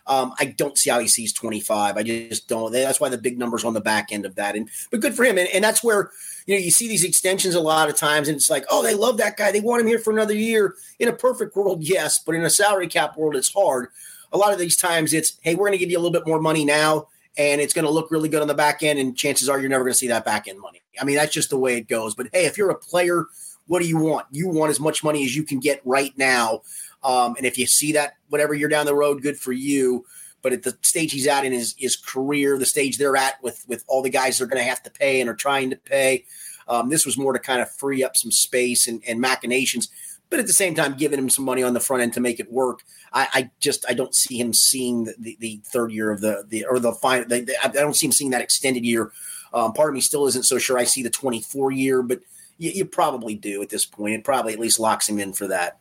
[0.08, 1.96] Um, I don't see how he sees 25.
[1.96, 2.72] I just don't.
[2.72, 4.56] That's why the big numbers on the back end of that.
[4.56, 5.38] And but good for him.
[5.38, 6.10] And, and that's where
[6.46, 8.94] you know you see these extensions a lot of times, and it's like, oh, they
[8.94, 9.52] love that guy.
[9.52, 10.74] They want him here for another year.
[10.98, 13.88] In a perfect world, yes, but in a salary cap world, it's hard.
[14.32, 16.26] A lot of these times, it's hey, we're going to give you a little bit
[16.26, 18.98] more money now and it's going to look really good on the back end.
[18.98, 20.82] And chances are you're never going to see that back end money.
[21.00, 22.14] I mean, that's just the way it goes.
[22.14, 23.26] But hey, if you're a player,
[23.68, 24.26] what do you want?
[24.32, 26.62] You want as much money as you can get right now.
[27.02, 30.04] Um, and if you see that, whatever you're down the road, good for you.
[30.40, 33.64] But at the stage he's at in his, his career, the stage they're at with
[33.66, 36.24] with all the guys they're going to have to pay and are trying to pay,
[36.68, 39.88] um, this was more to kind of free up some space and, and machinations
[40.30, 42.40] but at the same time giving him some money on the front end to make
[42.40, 42.82] it work.
[43.12, 46.44] I, I just I don't see him seeing the, the, the, third year of the
[46.46, 47.26] the or the final.
[47.32, 49.12] I don't see him seeing that extended year.
[49.52, 50.76] Um, part of me still isn't so sure.
[50.76, 52.20] I see the 24 year, but
[52.58, 54.14] you, you, probably do at this point.
[54.14, 55.78] It probably at least locks him in for that.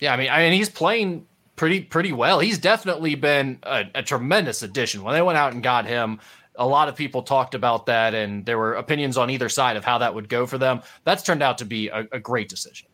[0.00, 2.40] Yeah, I mean, I mean, he's playing pretty pretty well.
[2.40, 5.02] He's definitely been a, a tremendous addition.
[5.02, 6.20] When they went out and got him,
[6.54, 9.84] a lot of people talked about that, and there were opinions on either side of
[9.84, 10.82] how that would go for them.
[11.04, 12.88] That's turned out to be a, a great decision.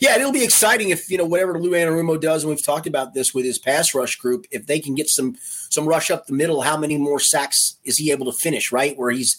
[0.00, 2.86] Yeah, and it'll be exciting if you know whatever Lou Anarumo does, and we've talked
[2.86, 4.46] about this with his pass rush group.
[4.50, 7.98] If they can get some some rush up the middle, how many more sacks is
[7.98, 8.72] he able to finish?
[8.72, 9.36] Right where he's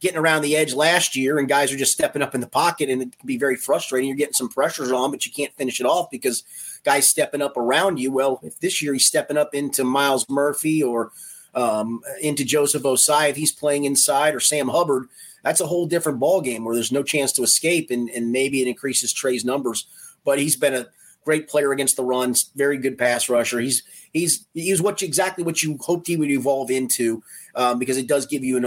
[0.00, 2.90] getting around the edge last year, and guys are just stepping up in the pocket,
[2.90, 4.08] and it can be very frustrating.
[4.08, 6.44] You're getting some pressures on, but you can't finish it off because
[6.84, 8.12] guys stepping up around you.
[8.12, 11.12] Well, if this year he's stepping up into Myles Murphy or
[11.54, 15.08] um, into Joseph Ossai, if he's playing inside, or Sam Hubbard
[15.46, 18.60] that's a whole different ball game where there's no chance to escape, and, and maybe
[18.60, 19.86] it increases Trey's numbers.
[20.24, 20.88] But he's been a
[21.24, 23.60] great player against the runs, very good pass rusher.
[23.60, 27.22] He's he's he's what you, exactly what you hoped he would evolve into,
[27.54, 28.64] um, because it does give you an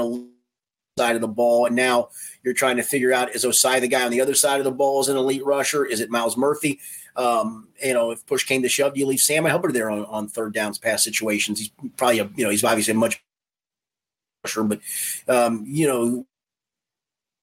[0.99, 1.65] side of the ball.
[1.65, 2.09] And now
[2.43, 4.77] you're trying to figure out is Ossai the guy on the other side of the
[4.81, 5.85] ball is an elite rusher?
[5.85, 6.79] Is it Myles Murphy?
[7.15, 10.27] Um, you know, if push came to shove, you leave Sam Hubbard there on, on
[10.27, 11.59] third downs pass situations.
[11.59, 13.21] He's probably a, you know, he's obviously a much
[14.43, 14.79] rusher, but
[15.27, 16.25] um, you know,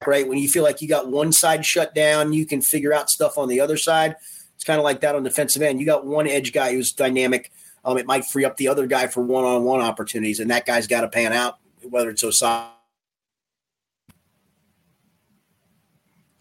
[0.07, 0.29] right?
[0.29, 3.38] When you feel like you got one side shut down, you can figure out stuff
[3.38, 4.16] on the other side.
[4.55, 5.81] It's kind of like that on defensive end.
[5.81, 7.53] You got one edge guy who's dynamic.
[7.85, 11.03] Um, it might free up the other guy for one-on-one opportunities, and that guy's got
[11.03, 12.75] to pan out, whether it's Ossai.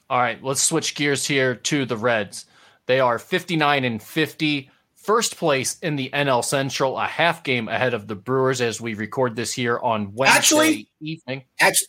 [0.10, 2.46] All right, let's switch gears here to the Reds.
[2.86, 7.94] They are 59 and 50, first place in the NL Central, a half game ahead
[7.94, 11.44] of the Brewers as we record this here on Wednesday actually, evening.
[11.60, 11.88] Actually,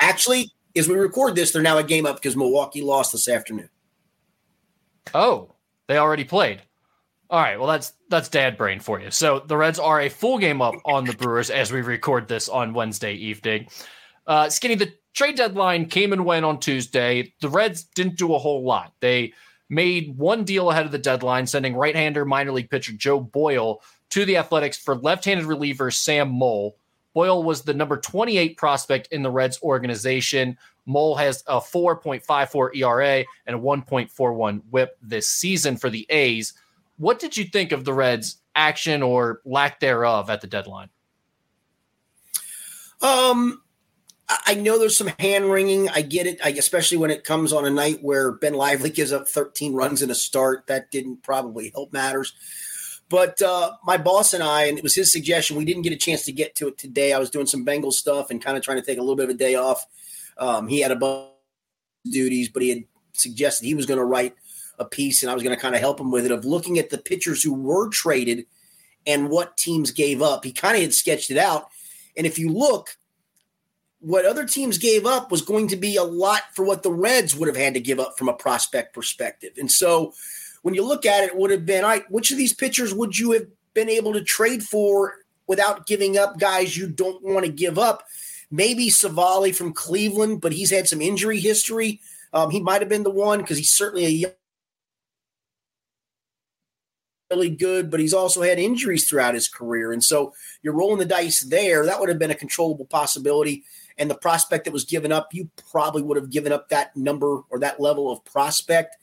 [0.00, 3.68] actually, as we record this, they're now a game up because Milwaukee lost this afternoon.
[5.14, 5.54] Oh,
[5.86, 6.62] they already played.
[7.28, 9.10] All right, well that's that's dad brain for you.
[9.10, 12.48] So the Reds are a full game up on the Brewers as we record this
[12.48, 13.68] on Wednesday evening.
[14.26, 17.32] Uh, Skinny, the trade deadline came and went on Tuesday.
[17.40, 18.92] The Reds didn't do a whole lot.
[19.00, 19.32] They
[19.68, 24.24] made one deal ahead of the deadline, sending right-hander minor league pitcher Joe Boyle to
[24.24, 26.76] the Athletics for left-handed reliever Sam Moll.
[27.14, 30.58] Boyle was the number 28 prospect in the Reds organization.
[30.84, 36.52] Mole has a 4.54 ERA and a 1.41 WHIP this season for the A's.
[36.98, 40.90] What did you think of the Reds' action or lack thereof at the deadline?
[43.00, 43.62] Um,
[44.28, 45.88] I know there's some hand wringing.
[45.88, 49.12] I get it, I, especially when it comes on a night where Ben Lively gives
[49.12, 50.66] up 13 runs in a start.
[50.66, 52.32] That didn't probably help matters.
[53.08, 55.96] But uh, my boss and I, and it was his suggestion, we didn't get a
[55.96, 57.12] chance to get to it today.
[57.12, 59.26] I was doing some Bengal stuff and kind of trying to take a little bit
[59.26, 59.86] of a day off.
[60.38, 61.30] Um, he had a bunch
[62.04, 64.34] of duties, but he had suggested he was going to write
[64.78, 66.78] a piece, and I was going to kind of help him with it of looking
[66.78, 68.46] at the pitchers who were traded
[69.06, 70.44] and what teams gave up.
[70.44, 71.68] He kind of had sketched it out.
[72.16, 72.96] And if you look,
[74.00, 77.34] what other teams gave up was going to be a lot for what the Reds
[77.34, 79.52] would have had to give up from a prospect perspective.
[79.58, 80.12] And so
[80.62, 82.92] when you look at it, it would have been, all right, which of these pitchers
[82.92, 85.14] would you have been able to trade for
[85.46, 88.04] without giving up guys you don't want to give up?
[88.50, 92.00] Maybe Civale from Cleveland, but he's had some injury history.
[92.32, 94.32] Um, he might have been the one because he's certainly a young
[97.30, 99.92] really good, but he's also had injuries throughout his career.
[99.92, 100.32] And so
[100.62, 101.84] you're rolling the dice there.
[101.84, 103.64] That would have been a controllable possibility
[103.98, 107.40] and the prospect that was given up, you probably would have given up that number
[107.50, 108.96] or that level of prospect.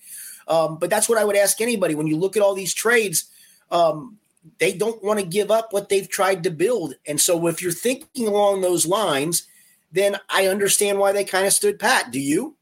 [0.48, 3.26] Um, but that's what I would ask anybody when you look at all these trades.
[3.72, 4.18] Um,
[4.60, 6.96] they don't want to give up what they've tried to build.
[7.08, 9.48] And so if you're thinking along those lines,
[9.92, 12.12] then I understand why they kind of stood pat.
[12.12, 12.56] Do you?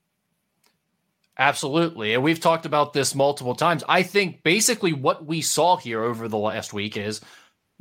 [1.38, 2.13] Absolutely.
[2.13, 3.84] And we've talked about this multiple times.
[3.89, 7.20] I think basically what we saw here over the last week is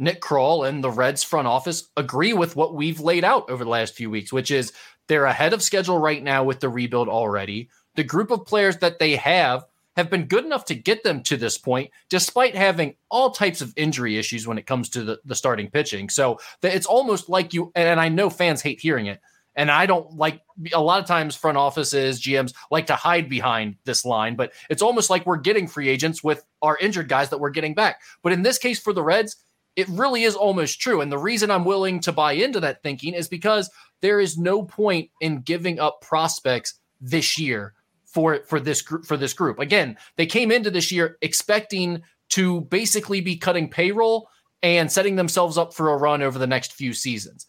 [0.01, 3.71] Nick Krall and the Reds front office agree with what we've laid out over the
[3.71, 4.73] last few weeks, which is
[5.09, 7.69] they're ahead of schedule right now with the rebuild already.
[7.97, 9.65] The group of players that they have
[9.97, 13.75] have been good enough to get them to this point, despite having all types of
[13.77, 16.09] injury issues when it comes to the, the starting pitching.
[16.09, 19.21] So it's almost like you, and I know fans hate hearing it.
[19.57, 20.41] And I don't like
[20.73, 24.81] a lot of times front offices, GMs like to hide behind this line, but it's
[24.81, 28.01] almost like we're getting free agents with our injured guys that we're getting back.
[28.23, 29.37] But in this case for the Reds,
[29.77, 31.01] it really is almost true.
[31.01, 34.63] And the reason I'm willing to buy into that thinking is because there is no
[34.63, 39.59] point in giving up prospects this year for for this group for this group.
[39.59, 44.29] Again, they came into this year expecting to basically be cutting payroll
[44.63, 47.47] and setting themselves up for a run over the next few seasons.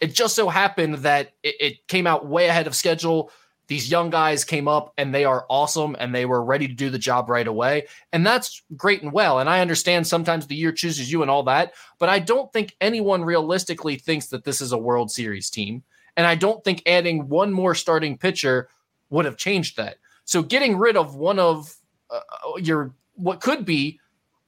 [0.00, 3.30] It just so happened that it, it came out way ahead of schedule
[3.68, 6.90] these young guys came up and they are awesome and they were ready to do
[6.90, 7.86] the job right away.
[8.12, 9.38] And that's great and well.
[9.38, 12.76] And I understand sometimes the year chooses you and all that, but I don't think
[12.80, 15.82] anyone realistically thinks that this is a World Series team.
[16.16, 18.68] And I don't think adding one more starting pitcher
[19.10, 19.98] would have changed that.
[20.24, 21.74] So getting rid of one of
[22.10, 22.20] uh,
[22.58, 24.00] your what could be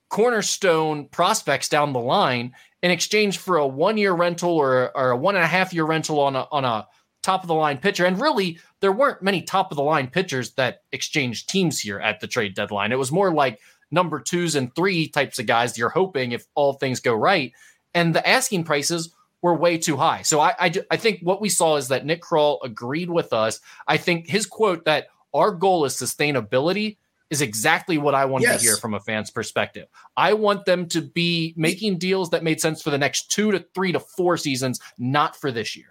[0.09, 5.17] cornerstone prospects down the line in exchange for a one year rental or, or a
[5.17, 6.87] one and a half year rental on a on a
[7.23, 8.05] top of the line pitcher.
[8.05, 12.21] And really, there weren't many top of the line pitchers that exchanged teams here at
[12.21, 12.93] the trade deadline.
[12.93, 16.75] It was more like number twos and three types of guys you're hoping if all
[16.75, 17.53] things go right.
[17.95, 20.23] And the asking prices were way too high.
[20.23, 23.61] So I, I, I think what we saw is that Nick Krall agreed with us.
[23.87, 26.97] I think his quote that our goal is sustainability
[27.31, 28.59] is exactly what I want yes.
[28.59, 29.87] to hear from a fan's perspective.
[30.17, 33.65] I want them to be making deals that made sense for the next two to
[33.75, 35.89] three to four seasons, not for this year.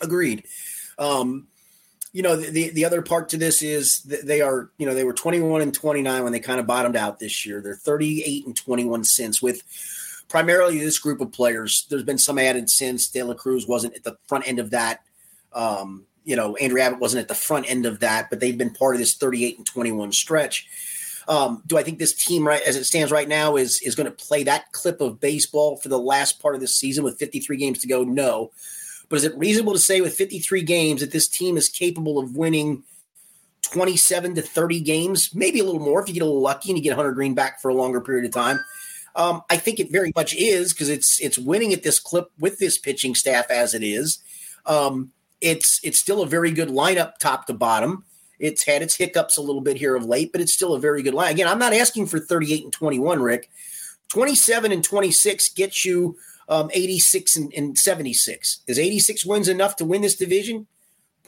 [0.00, 0.44] Agreed.
[0.98, 1.48] Um,
[2.12, 5.12] you know, the, the other part to this is they are, you know, they were
[5.12, 7.60] 21 and 29 when they kind of bottomed out this year.
[7.60, 9.62] They're 38 and 21 since with
[10.28, 11.86] primarily this group of players.
[11.90, 15.02] There's been some added since De La Cruz wasn't at the front end of that.
[15.52, 18.72] Um, you know, Andrew Abbott wasn't at the front end of that, but they've been
[18.72, 20.66] part of this 38 and 21 stretch.
[21.26, 24.06] Um, do I think this team, right as it stands right now, is is going
[24.06, 27.56] to play that clip of baseball for the last part of the season with 53
[27.58, 28.02] games to go?
[28.02, 28.50] No.
[29.08, 32.36] But is it reasonable to say with 53 games that this team is capable of
[32.36, 32.84] winning
[33.62, 36.78] 27 to 30 games, maybe a little more if you get a little lucky and
[36.78, 38.60] you get Hunter Greene back for a longer period of time?
[39.16, 42.58] Um, I think it very much is because it's it's winning at this clip with
[42.58, 44.22] this pitching staff as it is.
[44.66, 48.04] Um, it's it's still a very good lineup top to bottom.
[48.38, 51.02] It's had its hiccups a little bit here of late, but it's still a very
[51.02, 51.32] good line.
[51.32, 53.50] Again, I'm not asking for 38 and 21, Rick.
[54.08, 56.16] 27 and 26 gets you
[56.48, 58.60] um, 86 and, and 76.
[58.66, 60.66] Is 86 wins enough to win this division?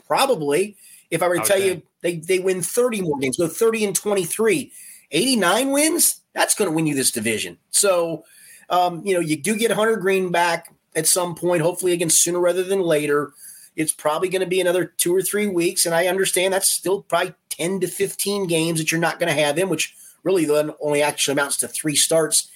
[0.07, 0.75] Probably.
[1.09, 1.47] If I were to okay.
[1.47, 4.71] tell you they, they win 30 more games, go 30 and 23,
[5.11, 7.57] 89 wins, that's going to win you this division.
[7.69, 8.23] So,
[8.69, 10.73] um, you know, you do get Hunter Greene back.
[10.95, 13.31] at some point, hopefully again sooner rather than later.
[13.75, 17.03] It's probably going to be another two or three weeks, and I understand that's still
[17.03, 20.71] probably ten to fifteen games that you're not going to have him, which really then
[20.81, 22.49] only actually amounts to three starts.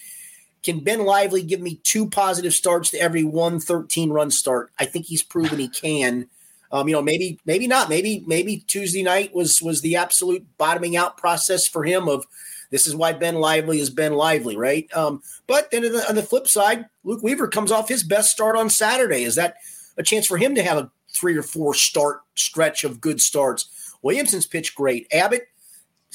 [0.66, 4.72] Can Ben Lively give me two positive starts to every one 13 run start?
[4.80, 6.28] I think he's proven he can.
[6.72, 7.88] Um, you know, maybe maybe not.
[7.88, 12.10] Maybe maybe Tuesday night was was the absolute bottoming out process for him.
[12.10, 12.26] Of
[12.72, 14.92] this is why Ben Lively is Ben Lively, right?
[14.92, 18.32] Um, but then on the, on the flip side, Luke Weaver comes off his best
[18.32, 19.24] start on Saturday.
[19.24, 19.58] Is that
[19.98, 23.70] a chance for him to have a three or four start stretch of good starts?
[24.02, 25.08] Williamson's pitched great.
[25.14, 25.48] Abbott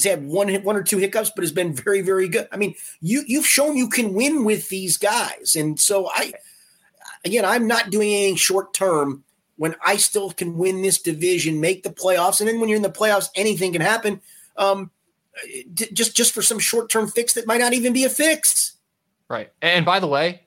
[0.02, 2.48] has had one one or two hiccups, but has been very very good.
[2.52, 6.32] I mean, you you've shown you can win with these guys, and so I
[7.24, 9.24] again I'm not doing anything short term
[9.56, 12.82] when I still can win this division, make the playoffs, and then when you're in
[12.82, 14.20] the playoffs, anything can happen.
[14.56, 14.90] Um,
[15.72, 18.76] just just for some short term fix that might not even be a fix.
[19.28, 19.52] Right.
[19.62, 20.42] And by the way,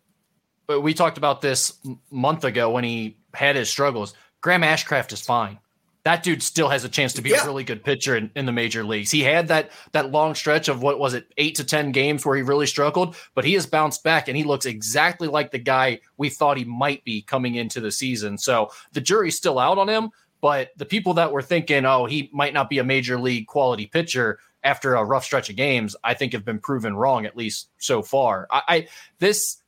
[0.68, 1.78] but we talked about this
[2.12, 4.14] month ago when he had his struggles.
[4.42, 5.58] Graham Ashcraft is fine
[6.04, 7.44] that dude still has a chance to be yeah.
[7.44, 9.10] a really good pitcher in, in, the major leagues.
[9.10, 12.36] He had that that long stretch of what was it, eight to ten games where
[12.36, 16.00] he really struggled, but he has bounced back and he looks exactly like the guy
[16.18, 18.38] we thought he might be coming into the season.
[18.38, 20.12] So the jury's still out on him,
[20.42, 23.88] but the people that were thinking, oh, he might not be a major league quality
[23.88, 27.70] pitcher after a rough stretch of games, I think have been proven wrong at least
[27.78, 28.48] so far.
[28.50, 28.88] I, I
[29.20, 29.62] this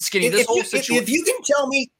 [0.00, 1.02] skinny, this if, whole if, situation.
[1.02, 1.90] If you can tell me,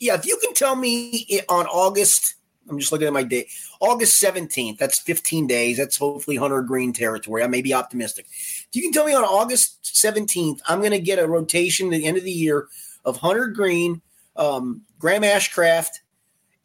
[0.00, 2.34] yeah, if you can tell me on August
[2.68, 3.48] I'm just looking at my date.
[3.80, 4.78] August 17th.
[4.78, 5.76] That's 15 days.
[5.76, 7.42] That's hopefully Hunter Greene territory.
[7.42, 8.26] I may be optimistic.
[8.72, 12.06] You can tell me on August 17th, I'm going to get a rotation at the
[12.06, 12.68] end of the year
[13.04, 14.02] of Hunter Greene,
[14.36, 16.00] um, Graham Ashcraft,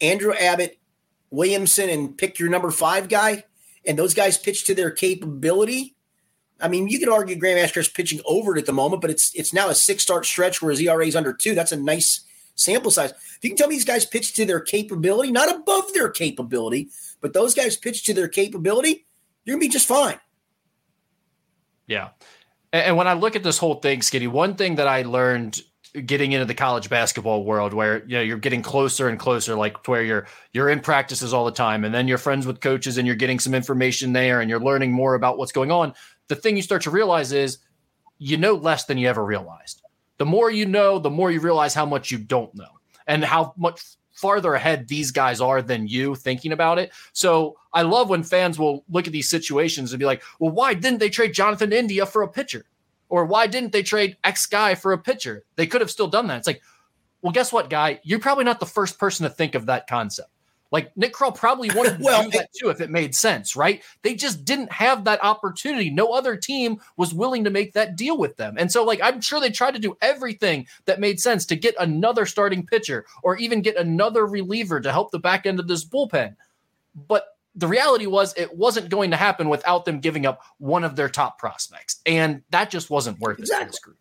[0.00, 0.78] Andrew Abbott,
[1.30, 3.44] Williamson, and pick your number five guy,
[3.84, 5.94] and those guys pitch to their capability.
[6.60, 9.30] I mean, you could argue Graham Ashcraft's pitching over it at the moment, but it's
[9.34, 11.54] it's now a six start stretch where his ERA is under two.
[11.54, 12.25] That's a nice
[12.56, 13.12] sample size.
[13.12, 16.88] If you can tell me these guys pitch to their capability, not above their capability,
[17.20, 19.06] but those guys pitch to their capability,
[19.44, 20.18] you're gonna be just fine.
[21.86, 22.10] Yeah.
[22.72, 25.60] And when I look at this whole thing, Skinny, one thing that I learned
[26.04, 29.88] getting into the college basketball world where you know you're getting closer and closer like
[29.88, 33.06] where you're you're in practices all the time and then you're friends with coaches and
[33.06, 35.94] you're getting some information there and you're learning more about what's going on
[36.28, 37.58] the thing you start to realize is
[38.18, 39.80] you know less than you ever realized
[40.18, 43.54] the more you know, the more you realize how much you don't know and how
[43.56, 43.80] much
[44.12, 46.90] farther ahead these guys are than you thinking about it.
[47.12, 50.74] So I love when fans will look at these situations and be like, well, why
[50.74, 52.64] didn't they trade Jonathan India for a pitcher?
[53.08, 55.44] Or why didn't they trade X guy for a pitcher?
[55.56, 56.38] They could have still done that.
[56.38, 56.62] It's like,
[57.22, 58.00] well, guess what, guy?
[58.02, 60.30] You're probably not the first person to think of that concept.
[60.72, 63.82] Like Nick Krall probably wanted to well, do that too if it made sense, right?
[64.02, 65.90] They just didn't have that opportunity.
[65.90, 68.56] No other team was willing to make that deal with them.
[68.58, 71.74] And so, like, I'm sure they tried to do everything that made sense to get
[71.78, 75.84] another starting pitcher or even get another reliever to help the back end of this
[75.84, 76.36] bullpen.
[76.94, 80.94] But the reality was it wasn't going to happen without them giving up one of
[80.94, 82.00] their top prospects.
[82.04, 83.92] And that just wasn't worth exactly.
[83.92, 83.96] it.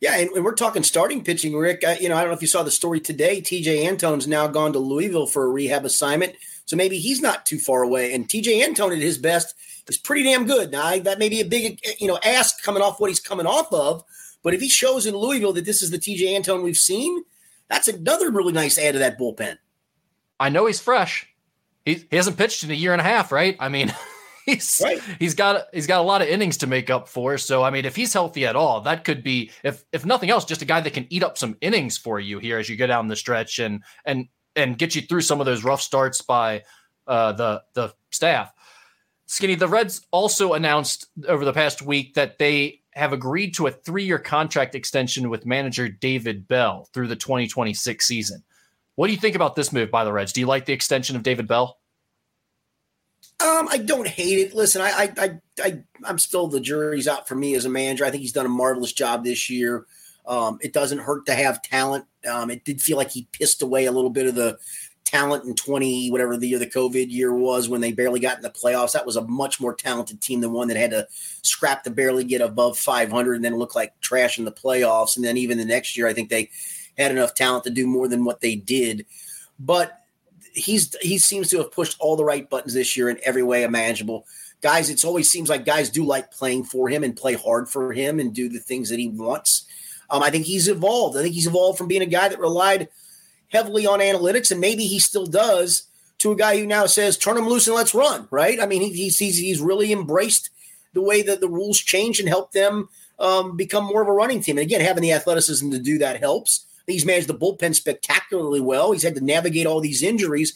[0.00, 1.82] Yeah, and, we're talking starting pitching, Rick.
[1.84, 3.40] I, you know, I don't know if you saw the story today.
[3.40, 6.34] Tejay Antone's now gone to Louisville for a rehab assignment,
[6.66, 8.14] so maybe he's not too far away.
[8.14, 9.54] And Tejay Antone at his best
[9.88, 10.70] is pretty damn good.
[10.70, 13.46] Now I, that may be a big, you know, ask coming off what he's coming
[13.46, 14.04] off of,
[14.42, 17.24] but if he shows in Louisville that this is the Tejay Antone we've seen,
[17.68, 19.58] that's another really nice add to that bullpen.
[20.38, 21.26] I know he's fresh.
[21.84, 23.56] He, he hasn't pitched in a year and a half, right?
[23.58, 23.92] I mean.
[24.48, 25.00] he's right.
[25.18, 27.38] he's got he's got a lot of innings to make up for.
[27.38, 30.44] So I mean, if he's healthy at all, that could be if if nothing else,
[30.44, 32.86] just a guy that can eat up some innings for you here as you go
[32.86, 36.62] down the stretch and and and get you through some of those rough starts by
[37.06, 38.52] uh, the the staff.
[39.26, 43.70] Skinny, the Reds also announced over the past week that they have agreed to a
[43.70, 48.42] three-year contract extension with manager David Bell through the 2026 season.
[48.94, 50.32] What do you think about this move by the Reds?
[50.32, 51.78] Do you like the extension of David Bell?
[53.40, 54.54] Um, I don't hate it.
[54.54, 58.04] Listen, I, I, I, I, am still the jury's out for me as a manager.
[58.04, 59.86] I think he's done a marvelous job this year.
[60.26, 62.04] Um, it doesn't hurt to have talent.
[62.28, 64.58] Um, it did feel like he pissed away a little bit of the
[65.04, 68.42] talent in 20, whatever the year the COVID year was when they barely got in
[68.42, 68.92] the playoffs.
[68.92, 71.06] That was a much more talented team than one that had to
[71.42, 75.16] scrap to barely get above 500 and then look like trash in the playoffs.
[75.16, 76.50] And then even the next year, I think they
[76.98, 79.06] had enough talent to do more than what they did.
[79.58, 79.98] But
[80.54, 83.62] he's he seems to have pushed all the right buttons this year in every way
[83.62, 84.26] imaginable.
[84.60, 87.92] Guys, it's always seems like guys do like playing for him and play hard for
[87.92, 89.64] him and do the things that he wants.
[90.10, 91.16] Um, I think he's evolved.
[91.16, 92.88] I think he's evolved from being a guy that relied
[93.48, 95.84] heavily on analytics, and maybe he still does,
[96.18, 98.60] to a guy who now says, "Turn him loose and let's run." Right?
[98.60, 100.50] I mean, he, he's he's he's really embraced
[100.94, 102.88] the way that the rules change and help them
[103.18, 104.58] um, become more of a running team.
[104.58, 106.66] And again, having the athleticism to do that helps.
[106.88, 108.92] He's managed the bullpen spectacularly well.
[108.92, 110.54] He's had to navigate all these injuries.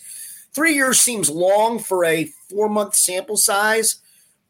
[0.53, 3.97] Three years seems long for a four month sample size,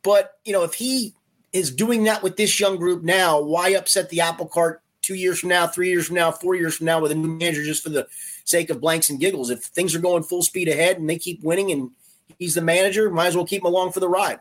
[0.03, 1.15] but you know if he
[1.53, 5.41] is doing that with this young group now, why upset the apple cart two years
[5.41, 7.83] from now, three years from now, four years from now with a new manager just
[7.83, 8.07] for the
[8.45, 9.51] sake of blanks and giggles?
[9.51, 11.91] If things are going full speed ahead and they keep winning and
[12.39, 14.41] he's the manager, might as well keep him along for the ride.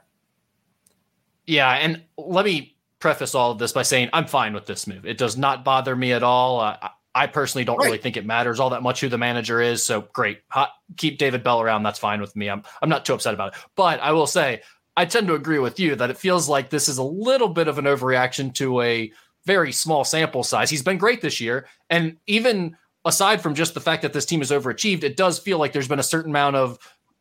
[1.45, 5.05] Yeah, and let me preface all of this by saying I'm fine with this move.
[5.05, 6.59] It does not bother me at all.
[6.59, 6.77] Uh,
[7.13, 7.85] I personally don't right.
[7.85, 9.83] really think it matters all that much who the manager is.
[9.83, 11.83] So great, Hot, keep David Bell around.
[11.83, 12.49] That's fine with me.
[12.49, 13.59] I'm I'm not too upset about it.
[13.75, 14.61] But I will say
[14.95, 17.67] I tend to agree with you that it feels like this is a little bit
[17.67, 19.11] of an overreaction to a
[19.45, 20.69] very small sample size.
[20.69, 24.39] He's been great this year, and even aside from just the fact that this team
[24.39, 26.77] has overachieved, it does feel like there's been a certain amount of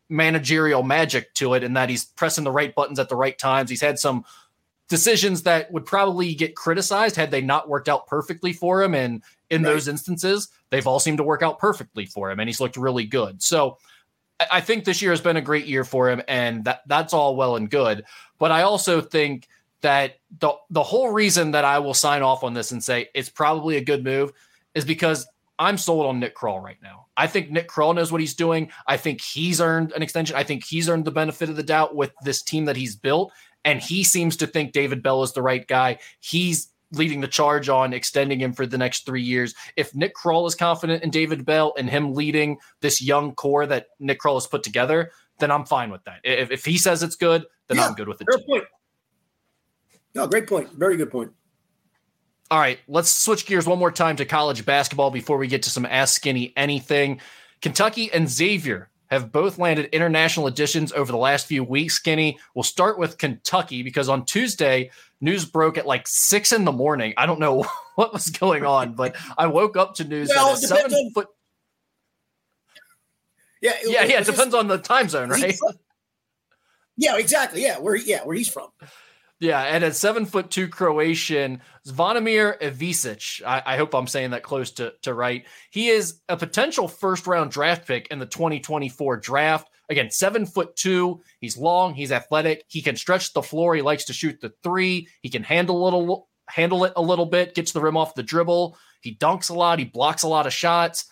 [0.08, 3.70] managerial magic to it, and that he's pressing the right buttons at the right times.
[3.70, 4.24] He's had some
[4.90, 8.92] decisions that would probably get criticized had they not worked out perfectly for him.
[8.94, 9.72] And in right.
[9.72, 13.06] those instances, they've all seemed to work out perfectly for him, and he's looked really
[13.06, 13.42] good.
[13.42, 13.78] So
[14.50, 17.36] I think this year has been a great year for him, and that that's all
[17.36, 18.04] well and good.
[18.38, 19.48] But I also think
[19.80, 23.30] that the the whole reason that I will sign off on this and say it's
[23.30, 24.32] probably a good move
[24.74, 25.26] is because
[25.58, 27.06] I'm sold on Nick Krall right now.
[27.16, 28.70] I think Nick Krall knows what he's doing.
[28.86, 30.36] I think he's earned an extension.
[30.36, 33.30] I think he's earned the benefit of the doubt with this team that he's built.
[33.64, 35.98] And he seems to think David Bell is the right guy.
[36.20, 39.54] He's leading the charge on extending him for the next three years.
[39.76, 43.88] If Nick Krall is confident in David Bell and him leading this young core that
[43.98, 46.20] Nick Krall has put together, then I'm fine with that.
[46.24, 48.26] If, if he says it's good, then yeah, I'm good with it.
[48.26, 48.64] Great point.
[50.14, 50.72] No, great point.
[50.72, 51.32] Very good point.
[52.50, 55.70] All right, let's switch gears one more time to college basketball before we get to
[55.70, 57.20] some Ask Skinny anything.
[57.62, 61.94] Kentucky and Xavier have both landed international editions over the last few weeks.
[61.94, 64.90] Skinny, we'll start with Kentucky because on Tuesday,
[65.20, 67.14] news broke at like six in the morning.
[67.16, 70.62] I don't know what was going on, but I woke up to news well, that
[70.62, 71.28] a seven on, foot.
[73.60, 74.20] Yeah, it, yeah, yeah.
[74.20, 75.58] It depends on the time zone, right?
[76.96, 77.62] Yeah, exactly.
[77.62, 78.68] Yeah, where yeah, where he's from.
[79.40, 83.42] Yeah, and a seven foot two Croatian, Zvonimir Ivisic.
[83.44, 85.46] I, I, hope I'm saying that close to, to right.
[85.70, 89.70] He is a potential first round draft pick in the 2024 draft.
[89.88, 91.22] Again, seven foot two.
[91.40, 91.94] He's long.
[91.94, 92.64] He's athletic.
[92.68, 93.74] He can stretch the floor.
[93.74, 95.08] He likes to shoot the three.
[95.22, 97.54] He can handle a little, handle it a little bit.
[97.54, 98.76] Gets the rim off the dribble.
[99.00, 99.78] He dunks a lot.
[99.78, 101.06] He blocks a lot of shots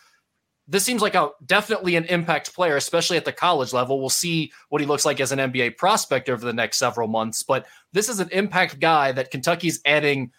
[0.68, 3.98] this seems like a definitely an impact player, especially at the college level.
[3.98, 7.42] We'll see what he looks like as an NBA prospect over the next several months,
[7.42, 10.30] but this is an impact guy that Kentucky's adding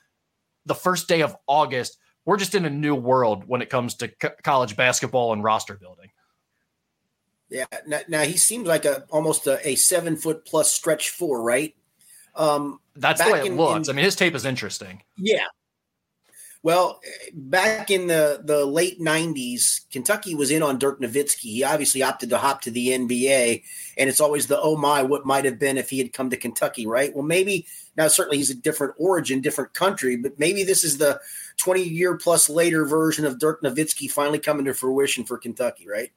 [0.68, 1.98] the first day of August.
[2.26, 5.76] We're just in a new world when it comes to co- college basketball and roster
[5.76, 6.12] building.
[7.50, 11.42] Yeah, now, now he seems like a almost a, a, seven foot plus stretch four,
[11.42, 11.74] right?
[12.36, 13.88] Um, That's the way it in, looks.
[13.88, 15.02] In, I mean, his tape is interesting.
[15.18, 15.46] Yeah,
[16.62, 17.00] well,
[17.34, 21.52] back in the, the late 90s, Kentucky was in on Dirk Nowitzki.
[21.52, 23.64] He obviously opted to hop to the NBA,
[23.98, 26.38] and it's always the oh my, what might have been if he had come to
[26.38, 27.14] Kentucky, right?
[27.16, 27.66] Well, maybe
[28.00, 31.20] now, certainly he's a different origin, different country, but maybe this is the
[31.58, 36.12] 20 year plus later version of Dirk Nowitzki finally coming to fruition for Kentucky, right?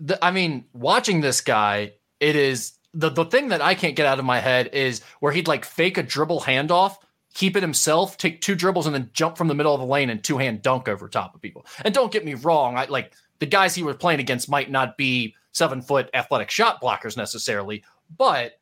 [0.00, 4.06] The, I mean, watching this guy, it is the, the thing that I can't get
[4.06, 6.96] out of my head is where he'd like fake a dribble handoff
[7.34, 10.08] keep it himself, take two dribbles, and then jump from the middle of the lane
[10.08, 11.66] and two hand dunk over top of people.
[11.84, 14.96] And don't get me wrong, I like the guys he was playing against might not
[14.96, 17.84] be seven foot athletic shot blockers necessarily,
[18.16, 18.58] but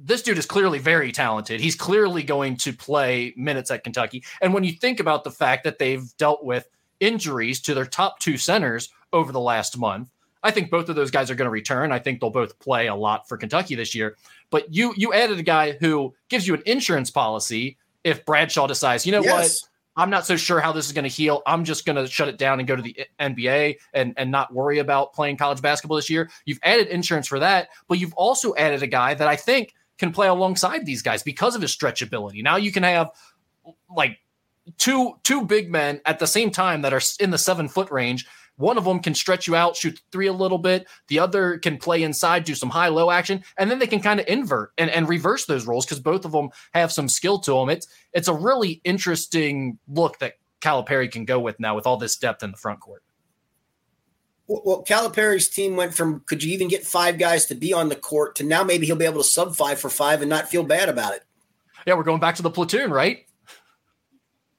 [0.00, 1.60] this dude is clearly very talented.
[1.60, 4.24] He's clearly going to play minutes at Kentucky.
[4.40, 6.68] And when you think about the fact that they've dealt with
[7.00, 10.08] injuries to their top two centers over the last month,
[10.42, 11.90] I think both of those guys are going to return.
[11.90, 14.16] I think they'll both play a lot for Kentucky this year.
[14.50, 19.06] But you you added a guy who gives you an insurance policy if Bradshaw decides,
[19.06, 19.62] you know yes.
[19.62, 21.42] what, I'm not so sure how this is going to heal.
[21.44, 24.54] I'm just going to shut it down and go to the NBA and, and not
[24.54, 26.30] worry about playing college basketball this year.
[26.44, 30.12] You've added insurance for that, but you've also added a guy that I think can
[30.12, 32.44] play alongside these guys because of his stretchability.
[32.44, 33.10] Now you can have
[33.94, 34.18] like
[34.76, 38.26] two two big men at the same time that are in the seven foot range
[38.58, 40.86] one of them can stretch you out, shoot three a little bit.
[41.06, 44.18] The other can play inside, do some high low action, and then they can kind
[44.18, 47.52] of invert and, and reverse those roles because both of them have some skill to
[47.52, 47.70] them.
[47.70, 52.16] It's it's a really interesting look that Calipari can go with now with all this
[52.16, 53.02] depth in the front court.
[54.48, 57.96] Well, Calipari's team went from could you even get five guys to be on the
[57.96, 60.64] court to now maybe he'll be able to sub five for five and not feel
[60.64, 61.22] bad about it.
[61.86, 63.24] Yeah, we're going back to the platoon, right?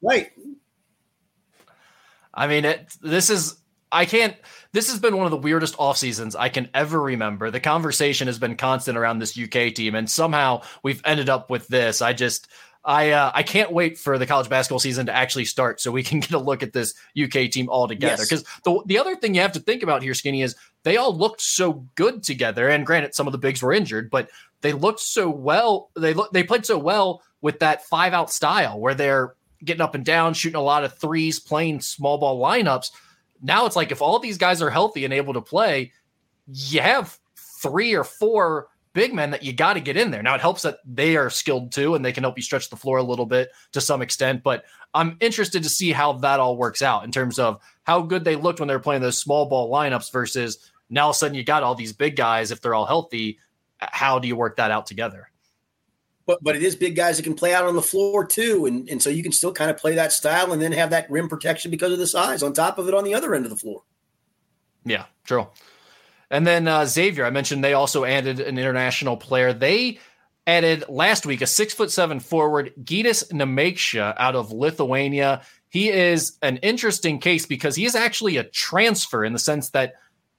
[0.02, 0.32] Right.
[2.34, 3.60] I mean, it, this is
[3.92, 4.36] I can't.
[4.72, 7.50] This has been one of the weirdest off seasons I can ever remember.
[7.50, 11.68] The conversation has been constant around this UK team, and somehow we've ended up with
[11.68, 12.02] this.
[12.02, 12.48] I just,
[12.86, 16.04] I uh, I can't wait for the college basketball season to actually start so we
[16.10, 18.24] can get a look at this UK team all together.
[18.24, 18.62] Because yes.
[18.64, 21.42] the the other thing you have to think about here, Skinny, is they all looked
[21.42, 22.70] so good together.
[22.70, 24.30] And granted, some of the bigs were injured, but
[24.62, 25.90] they looked so well.
[25.96, 29.96] They look they played so well with that five out style where they're getting up
[29.96, 32.92] and down, shooting a lot of threes, playing small ball lineups.
[33.42, 35.92] Now it's like if all these guys are healthy and able to play,
[36.48, 37.18] you have
[37.62, 40.24] three or four big men that you got to get in there.
[40.24, 42.76] Now it helps that they are skilled too and they can help you stretch the
[42.76, 46.58] floor a little bit to some extent, but I'm interested to see how that all
[46.58, 49.46] works out in terms of how good they looked when they were playing those small
[49.46, 52.62] ball lineups versus now all of a sudden you got all these big guys if
[52.62, 53.40] they're all healthy.
[53.78, 55.30] How do you work that out together?
[56.30, 58.88] But but it is big guys that can play out on the floor too, and
[58.88, 61.28] and so you can still kind of play that style and then have that rim
[61.28, 63.58] protection because of the size on top of it on the other end of the
[63.58, 63.82] floor.
[64.86, 65.48] Yeah, true.
[66.30, 69.54] And then uh, Xavier, I mentioned they also added an international player.
[69.54, 69.98] They
[70.46, 75.42] added last week a six foot seven forward, Gytis Nemeiksa out of Lithuania.
[75.70, 79.96] He is an interesting case because he is actually a transfer in the sense that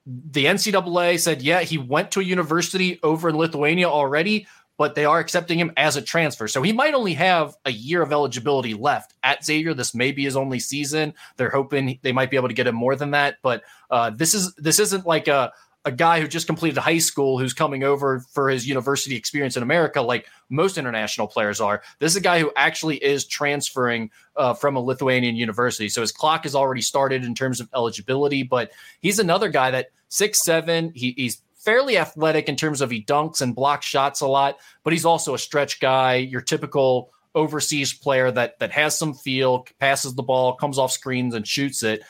[0.07, 4.47] the NCAA said, yeah, he went to a university over in Lithuania already,
[4.81, 6.49] but they are accepting him as a transfer.
[6.49, 9.75] So he might only have a year of eligibility left at Xavier.
[9.75, 11.13] This may be his only season.
[11.37, 13.37] They're hoping they might be able to get him more than that.
[13.43, 15.53] But uh, this is this isn't like a
[15.85, 19.63] a guy who just completed high school who's coming over for his university experience in
[19.63, 21.83] America, like most international players are.
[21.99, 25.91] This is a guy who actually is transferring uh, from a Lithuanian university.
[25.91, 28.73] So his clock has already started in terms of eligibility, but
[29.03, 30.93] he's another guy that six seven.
[30.95, 34.93] He, he's fairly athletic in terms of he dunks and blocks shots a lot, but
[34.93, 40.15] he's also a stretch guy, your typical overseas player that that has some feel, passes
[40.15, 42.03] the ball, comes off screens and shoots it.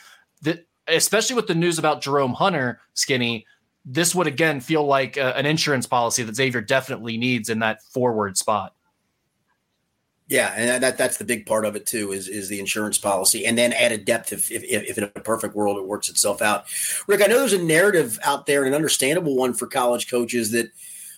[0.87, 3.47] Especially with the news about Jerome Hunter, skinny,
[3.85, 7.83] this would again feel like a, an insurance policy that Xavier definitely needs in that
[7.83, 8.75] forward spot.
[10.31, 13.45] Yeah, and that that's the big part of it too is is the insurance policy,
[13.45, 16.67] and then added depth if if, if in a perfect world it works itself out.
[17.09, 20.71] Rick, I know there's a narrative out there, an understandable one for college coaches that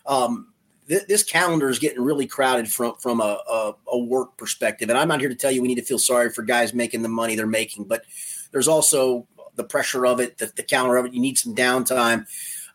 [0.07, 0.49] um,
[0.89, 4.99] th- this calendar is getting really crowded from from a, a, a work perspective, and
[4.99, 7.11] I'm not here to tell you we need to feel sorry for guys making the
[7.11, 8.05] money they're making, but
[8.51, 11.13] there's also the pressure of it, the, the counter of it.
[11.13, 12.27] You need some downtime.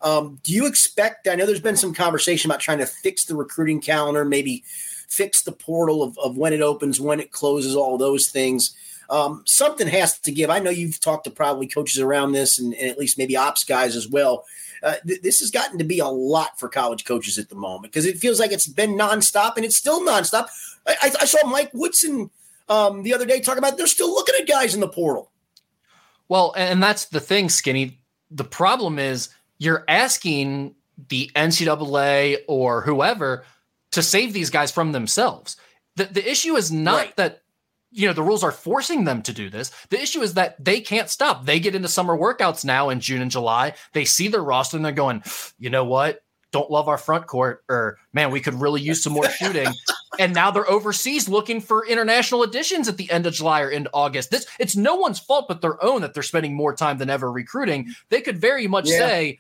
[0.03, 1.27] Um, do you expect?
[1.27, 4.63] I know there's been some conversation about trying to fix the recruiting calendar, maybe
[5.07, 8.75] fix the portal of, of when it opens, when it closes, all those things.
[9.09, 10.49] Um, something has to give.
[10.49, 13.63] I know you've talked to probably coaches around this and, and at least maybe ops
[13.63, 14.43] guys as well.
[14.83, 17.91] Uh, th- this has gotten to be a lot for college coaches at the moment
[17.91, 20.47] because it feels like it's been nonstop and it's still nonstop.
[20.85, 22.29] I, I, I saw Mike Woodson
[22.69, 25.31] um, the other day talk about they're still looking at guys in the portal.
[26.29, 27.99] Well, and that's the thing, Skinny.
[28.29, 30.75] The problem is you're asking
[31.09, 33.45] the NCAA or whoever
[33.91, 35.57] to save these guys from themselves.
[35.95, 37.15] The, the issue is not right.
[37.17, 37.41] that
[37.91, 39.71] you know the rules are forcing them to do this.
[39.89, 41.45] The issue is that they can't stop.
[41.45, 43.73] They get into summer workouts now in June and July.
[43.93, 45.23] They see their roster and they're going,
[45.57, 46.23] you know what?
[46.51, 49.67] Don't love our front court, or man, we could really use some more shooting.
[50.19, 53.89] and now they're overseas looking for international additions at the end of July or into
[53.93, 54.31] August.
[54.31, 57.31] This it's no one's fault but their own that they're spending more time than ever
[57.31, 57.93] recruiting.
[58.09, 58.97] They could very much yeah.
[58.97, 59.39] say,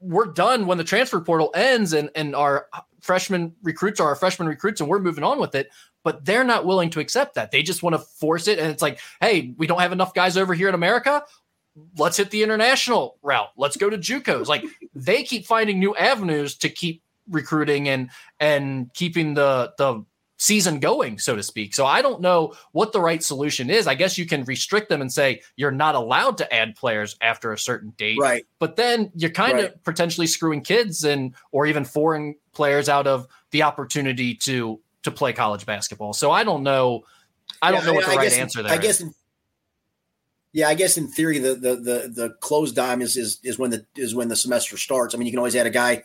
[0.00, 2.66] we're done when the transfer portal ends and and our
[3.02, 5.70] freshman recruits are our freshman recruits and we're moving on with it
[6.04, 7.52] but they're not willing to accept that.
[7.52, 10.36] They just want to force it and it's like hey we don't have enough guys
[10.36, 11.22] over here in america.
[11.96, 13.48] Let's hit the international route.
[13.56, 14.46] Let's go to jucos.
[14.46, 20.04] Like they keep finding new avenues to keep recruiting and and keeping the the
[20.42, 21.72] season going, so to speak.
[21.72, 23.86] So I don't know what the right solution is.
[23.86, 27.52] I guess you can restrict them and say you're not allowed to add players after
[27.52, 28.18] a certain date.
[28.20, 28.44] Right.
[28.58, 29.64] But then you're kind right.
[29.66, 35.12] of potentially screwing kids and or even foreign players out of the opportunity to to
[35.12, 36.12] play college basketball.
[36.12, 37.04] So I don't know.
[37.60, 38.72] I don't know what the I right guess, answer there.
[38.72, 39.00] I guess.
[39.00, 39.14] In,
[40.52, 43.70] yeah, I guess in theory, the the the the close dime is is is when
[43.70, 45.14] the is when the semester starts.
[45.14, 46.02] I mean, you can always add a guy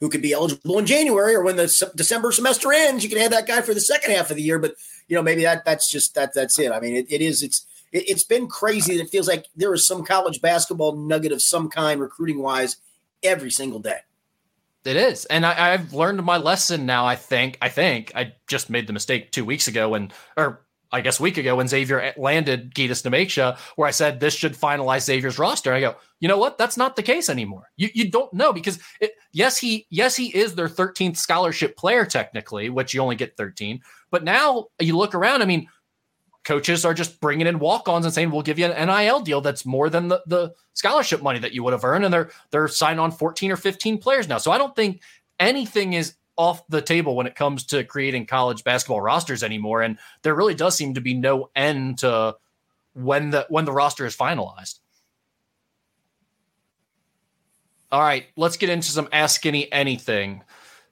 [0.00, 3.30] who could be eligible in January or when the December semester ends, you can have
[3.30, 4.58] that guy for the second half of the year.
[4.58, 4.74] But
[5.08, 6.72] you know, maybe that that's just that that's it.
[6.72, 8.94] I mean, it, it is it's it, has been crazy.
[8.94, 12.76] It feels like there is some college basketball nugget of some kind recruiting wise
[13.22, 13.98] every single day.
[14.82, 17.04] It is, and I, have learned my lesson now.
[17.04, 17.58] I think.
[17.60, 20.62] I think I just made the mistake two weeks ago when, or
[20.92, 25.02] I guess week ago when Xavier landed Gytis Nemeiksa, where I said this should finalize
[25.02, 25.72] Xavier's roster.
[25.72, 26.58] I go, you know what?
[26.58, 27.70] That's not the case anymore.
[27.76, 32.04] You you don't know because it, yes he yes he is their 13th scholarship player
[32.04, 33.80] technically, which you only get 13.
[34.10, 35.42] But now you look around.
[35.42, 35.68] I mean,
[36.44, 39.64] coaches are just bringing in walk-ons and saying we'll give you an NIL deal that's
[39.64, 42.98] more than the the scholarship money that you would have earned, and they're they're signing
[42.98, 44.38] on 14 or 15 players now.
[44.38, 45.02] So I don't think
[45.38, 49.82] anything is off the table when it comes to creating college basketball rosters anymore.
[49.82, 52.36] And there really does seem to be no end to
[52.94, 54.78] when the when the roster is finalized.
[57.92, 60.42] All right, let's get into some Ask Skinny Anything.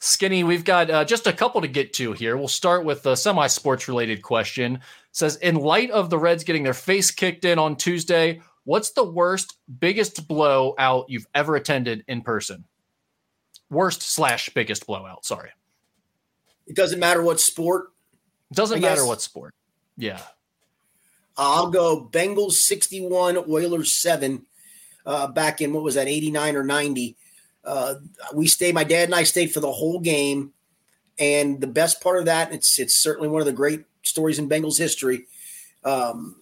[0.01, 2.37] Skinny, we've got uh, just a couple to get to here.
[2.37, 4.75] We'll start with a semi sports related question.
[4.75, 4.83] It
[5.13, 9.05] says, in light of the Reds getting their face kicked in on Tuesday, what's the
[9.05, 12.65] worst, biggest blowout you've ever attended in person?
[13.71, 15.25] Worst slash biggest blowout.
[15.25, 15.51] Sorry.
[16.67, 17.93] It doesn't matter what sport.
[18.51, 19.55] It doesn't matter what sport.
[19.97, 20.21] Yeah.
[21.37, 24.45] I'll go Bengals 61, Oilers 7
[25.09, 27.17] uh, back in what was that 89 or 90
[27.65, 27.95] uh,
[28.35, 30.53] we stayed my dad and i stayed for the whole game
[31.19, 34.49] and the best part of that it's it's certainly one of the great stories in
[34.49, 35.27] bengals history
[35.85, 36.37] um,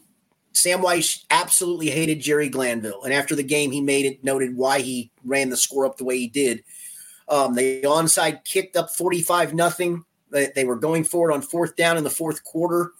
[0.53, 4.81] sam wyche absolutely hated jerry glanville and after the game he made it noted why
[4.81, 6.65] he ran the score up the way he did
[7.29, 11.97] um, they onside kicked up 45 nothing they, were going for it on fourth down
[11.97, 12.93] in the fourth quarter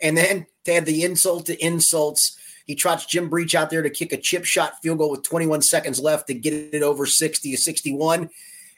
[0.00, 2.38] and then to add the insult to insults
[2.68, 5.62] he trots Jim Breech out there to kick a chip shot field goal with 21
[5.62, 8.28] seconds left to get it over 60 to 61.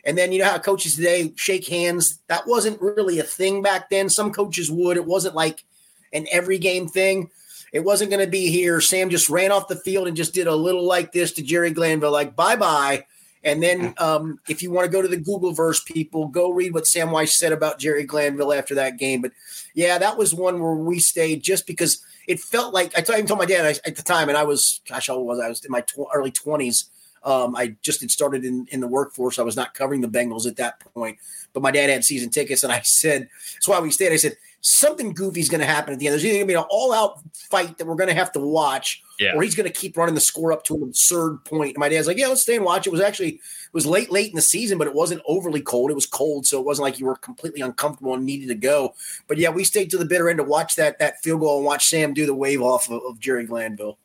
[0.04, 2.20] And then you know how coaches today shake hands.
[2.28, 4.08] That wasn't really a thing back then.
[4.08, 4.96] Some coaches would.
[4.96, 5.64] It wasn't like
[6.12, 7.30] an every game thing.
[7.72, 8.80] It wasn't going to be here.
[8.80, 11.72] Sam just ran off the field and just did a little like this to Jerry
[11.72, 13.04] Glanville, like bye bye.
[13.42, 16.74] And then um, if you want to go to the Google verse, people go read
[16.74, 19.22] what Sam Wyche said about Jerry Glanville after that game.
[19.22, 19.32] But
[19.74, 23.38] yeah, that was one where we stayed just because it felt like I even told
[23.38, 25.46] my dad I, at the time, and I was, gosh, how old was I?
[25.46, 26.90] I was in my tw- early twenties.
[27.22, 29.38] Um, I just had started in, in the workforce.
[29.38, 31.18] I was not covering the Bengals at that point,
[31.52, 34.36] but my dad had season tickets, and I said, "That's why we stayed." I said,
[34.60, 36.12] "Something goofy is going to happen at the end.
[36.12, 39.02] There's either going to be an all-out fight that we're going to have to watch,
[39.18, 39.34] yeah.
[39.34, 41.88] or he's going to keep running the score up to an absurd point." And my
[41.88, 43.40] dad's like, "Yeah, let's stay and watch." It was actually
[43.70, 45.90] it was late, late in the season, but it wasn't overly cold.
[45.90, 48.94] It was cold, so it wasn't like you were completely uncomfortable and needed to go.
[49.28, 51.66] But yeah, we stayed to the bitter end to watch that that field goal and
[51.66, 53.98] watch Sam do the wave off of, of Jerry Glanville.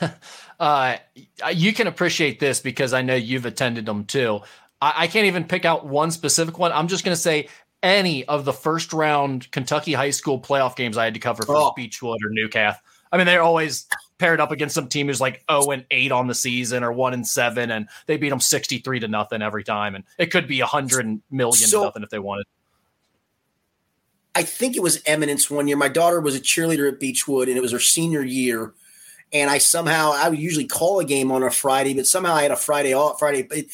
[0.60, 0.96] uh,
[1.52, 4.40] you can appreciate this because I know you've attended them too.
[4.80, 6.72] I, I can't even pick out one specific one.
[6.72, 7.48] I'm just going to say
[7.82, 11.56] any of the first round Kentucky high school playoff games I had to cover for
[11.56, 11.72] oh.
[11.76, 12.78] Beechwood or Newcath.
[13.10, 13.86] I mean, they're always
[14.18, 17.14] paired up against some team who's like 0 and 8 on the season or 1
[17.14, 20.60] and 7 and they beat them 63 to nothing every time and it could be
[20.60, 22.46] 100 million so, to nothing if they wanted.
[24.34, 25.76] I think it was Eminence one year.
[25.76, 28.74] My daughter was a cheerleader at Beechwood and it was her senior year
[29.32, 32.42] and I somehow I would usually call a game on a Friday, but somehow I
[32.42, 33.46] had a Friday off Friday.
[33.50, 33.66] It,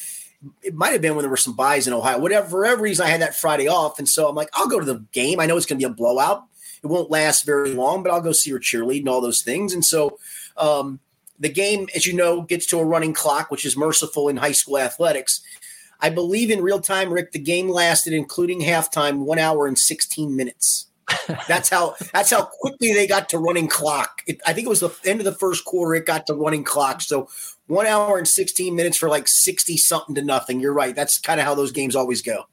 [0.61, 2.19] it might have been when there were some buys in Ohio.
[2.19, 4.79] Whatever, for whatever reason, I had that Friday off, and so I'm like, I'll go
[4.79, 5.39] to the game.
[5.39, 6.43] I know it's going to be a blowout.
[6.83, 9.73] It won't last very long, but I'll go see her cheerlead and all those things.
[9.73, 10.19] And so
[10.57, 10.99] um,
[11.39, 14.51] the game, as you know, gets to a running clock, which is merciful in high
[14.51, 15.41] school athletics.
[15.99, 20.35] I believe in real time, Rick, the game lasted, including halftime, one hour and 16
[20.35, 20.87] minutes.
[21.47, 24.23] that's how that's how quickly they got to running clock.
[24.25, 25.93] It, I think it was the end of the first quarter.
[25.95, 27.01] It got to running clock.
[27.01, 27.29] So
[27.67, 30.59] one hour and 16 minutes for like 60 something to nothing.
[30.59, 30.95] You're right.
[30.95, 32.45] That's kind of how those games always go.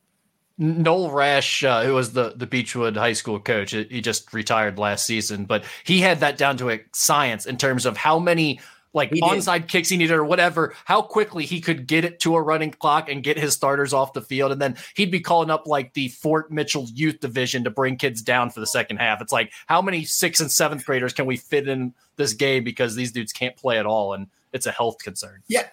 [0.59, 5.07] Noel Rash, uh, who was the the Beechwood High School coach, he just retired last
[5.07, 8.61] season, but he had that down to a science in terms of how many
[8.95, 9.69] like he onside did.
[9.69, 13.09] kicks he needed or whatever, how quickly he could get it to a running clock
[13.09, 14.53] and get his starters off the field.
[14.53, 18.23] And then he'd be calling up like the Fort Mitchell youth division to bring kids
[18.23, 19.23] down for the second half.
[19.23, 22.95] It's like, how many sixth and seventh graders can we fit in this game because
[22.95, 24.13] these dudes can't play at all?
[24.13, 25.43] And it's a health concern.
[25.49, 25.69] Yeah.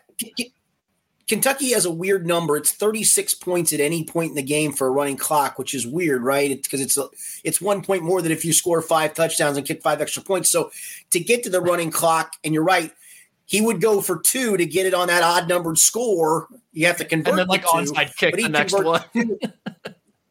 [1.29, 2.57] Kentucky has a weird number.
[2.57, 5.85] It's 36 points at any point in the game for a running clock, which is
[5.85, 6.61] weird, right?
[6.61, 9.83] Because it's, it's it's one point more than if you score five touchdowns and kick
[9.83, 10.51] five extra points.
[10.51, 10.71] So
[11.11, 12.91] to get to the running clock, and you're right,
[13.45, 16.47] he would go for two to get it on that odd numbered score.
[16.73, 19.03] You have to convert and then like onside kick the next one.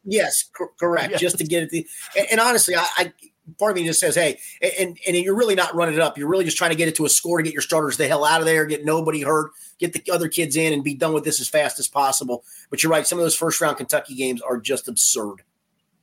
[0.03, 1.11] yes, correct.
[1.11, 1.21] Yes.
[1.21, 1.69] Just to get it.
[1.69, 1.87] The,
[2.17, 3.13] and, and honestly, I, I
[3.57, 4.39] part of me just says, hey,
[4.79, 6.17] and and you're really not running it up.
[6.17, 8.07] You're really just trying to get it to a score to get your starters the
[8.07, 11.13] hell out of there, get nobody hurt, get the other kids in, and be done
[11.13, 12.43] with this as fast as possible.
[12.69, 15.43] But you're right, some of those first round Kentucky games are just absurd.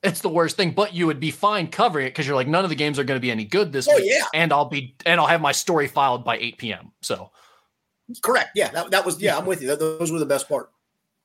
[0.02, 2.64] It's the worst thing, but you would be fine covering it because you're like, none
[2.64, 4.04] of the games are going to be any good this oh, week.
[4.06, 4.24] Yeah.
[4.34, 6.92] And I'll be and I'll have my story filed by 8 p.m.
[7.00, 7.30] So
[8.22, 8.50] correct.
[8.54, 9.74] Yeah, that, that was yeah, I'm with you.
[9.74, 10.70] Those were the best part.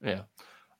[0.03, 0.21] Yeah.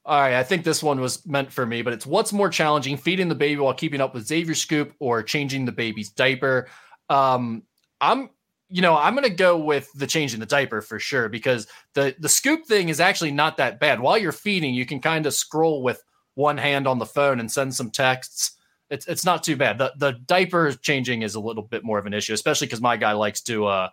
[0.04, 2.96] All right, I think this one was meant for me, but it's what's more challenging,
[2.96, 6.68] feeding the baby while keeping up with Xavier Scoop or changing the baby's diaper?
[7.08, 7.62] Um,
[8.00, 8.30] I'm
[8.72, 12.16] you know, I'm going to go with the changing the diaper for sure because the
[12.18, 14.00] the scoop thing is actually not that bad.
[14.00, 16.02] While you're feeding, you can kind of scroll with
[16.34, 18.52] one hand on the phone and send some texts.
[18.88, 19.76] It's it's not too bad.
[19.76, 22.96] The the diaper changing is a little bit more of an issue, especially because my
[22.96, 23.88] guy likes to uh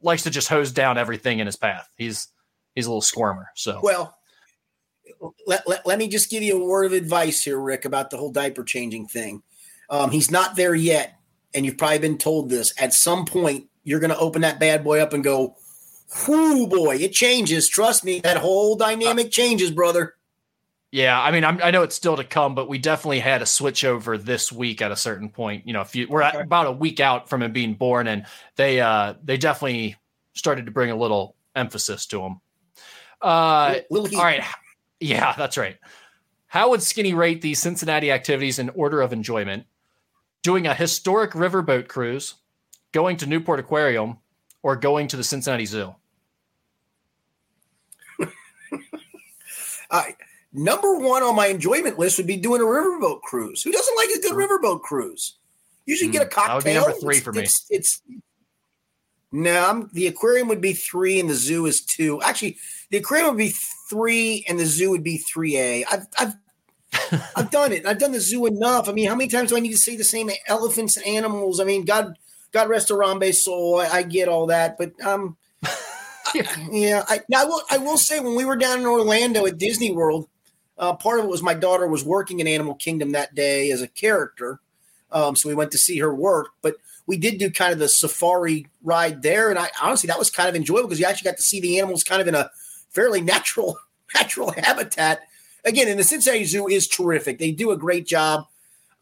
[0.00, 1.88] likes to just hose down everything in his path.
[1.96, 2.28] He's
[2.76, 3.48] he's a little squirmer.
[3.56, 4.16] So well,
[5.46, 8.16] let, let, let me just give you a word of advice here, Rick, about the
[8.16, 9.42] whole diaper changing thing.
[9.90, 11.18] Um, he's not there yet,
[11.52, 12.72] and you've probably been told this.
[12.80, 15.56] At some point, you're going to open that bad boy up and go,
[16.26, 20.14] "Whoo, boy, it changes." Trust me, that whole dynamic changes, brother.
[20.90, 23.46] Yeah, I mean, I'm, i know it's still to come, but we definitely had a
[23.46, 25.66] switch over this week at a certain point.
[25.66, 26.38] You know, if you we're okay.
[26.38, 28.26] about a week out from him being born, and
[28.56, 29.96] they uh they definitely
[30.34, 32.40] started to bring a little emphasis to him.
[33.20, 34.44] Uh, will, will he- all right,
[35.04, 35.76] yeah, that's right.
[36.46, 39.66] How would Skinny rate these Cincinnati activities in order of enjoyment?
[40.42, 42.36] Doing a historic riverboat cruise,
[42.92, 44.16] going to Newport Aquarium,
[44.62, 45.94] or going to the Cincinnati Zoo?
[49.90, 50.16] I
[50.54, 53.62] number one on my enjoyment list would be doing a riverboat cruise.
[53.62, 55.36] Who doesn't like a good riverboat cruise?
[55.84, 56.46] Usually mm, get a cocktail.
[56.46, 57.76] That would be number three for it's, me.
[57.76, 58.18] It's, it's
[59.32, 62.22] no, I'm, the aquarium would be three and the zoo is two.
[62.22, 62.56] Actually,
[62.90, 63.52] the aquarium would be
[63.88, 65.84] three and the zoo would be three A.
[65.84, 66.34] I've I've
[67.36, 67.86] I've done it.
[67.86, 68.88] I've done the zoo enough.
[68.88, 71.60] I mean, how many times do I need to say the same elephants and animals?
[71.60, 72.16] I mean, God
[72.52, 73.80] God rest Harambe's soul.
[73.80, 75.36] I, I get all that, but um,
[76.34, 76.56] yeah.
[76.70, 77.04] yeah.
[77.08, 79.92] I, now I will I will say when we were down in Orlando at Disney
[79.92, 80.28] World,
[80.78, 83.82] uh, part of it was my daughter was working in Animal Kingdom that day as
[83.82, 84.60] a character.
[85.12, 86.74] Um, so we went to see her work, but
[87.06, 89.50] we did do kind of the safari ride there.
[89.50, 91.78] And I honestly, that was kind of enjoyable because you actually got to see the
[91.78, 92.50] animals kind of in a
[92.94, 93.78] fairly natural,
[94.14, 95.20] natural habitat.
[95.64, 97.38] Again, and the Cincinnati Zoo is terrific.
[97.38, 98.46] They do a great job.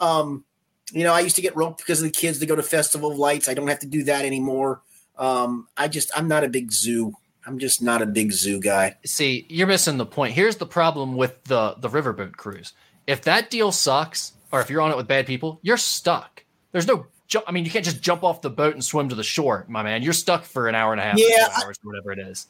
[0.01, 0.45] Um,
[0.93, 3.12] you know, I used to get roped because of the kids to go to Festival
[3.12, 3.49] of Lights.
[3.49, 4.82] I don't have to do that anymore.
[5.18, 7.16] Um, I just, I'm not a big zoo
[7.47, 8.97] I'm just not a big zoo guy.
[9.05, 10.34] See, you're missing the point.
[10.34, 12.72] Here's the problem with the the riverboat cruise.
[13.07, 16.45] If that deal sucks, or if you're on it with bad people, you're stuck.
[16.70, 17.47] There's no jump.
[17.49, 19.82] I mean, you can't just jump off the boat and swim to the shore, my
[19.82, 20.03] man.
[20.03, 22.47] You're stuck for an hour and a half, yeah, hours, I, whatever it is.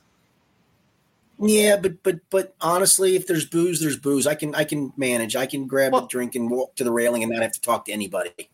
[1.43, 4.27] Yeah, but but but honestly, if there's booze, there's booze.
[4.27, 5.35] I can I can manage.
[5.37, 7.61] I can grab well, a drink and walk to the railing and not have to
[7.61, 8.49] talk to anybody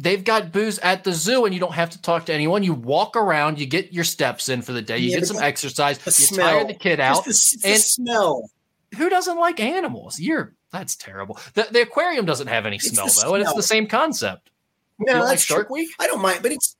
[0.00, 2.62] they've got booze at the zoo and you don't have to talk to anyone.
[2.62, 5.38] You walk around, you get your steps in for the day, you yeah, get some
[5.38, 6.50] exercise, you smell.
[6.50, 7.24] tire the kid out.
[7.24, 8.50] The, and smell.
[8.96, 10.18] Who doesn't like animals?
[10.18, 11.38] You're that's terrible.
[11.54, 13.34] The, the aquarium doesn't have any smell though, smell.
[13.34, 14.50] and it's the same concept.
[14.98, 15.70] No, that's like Shark.
[15.70, 15.90] Week.
[15.98, 16.76] I don't mind, but it's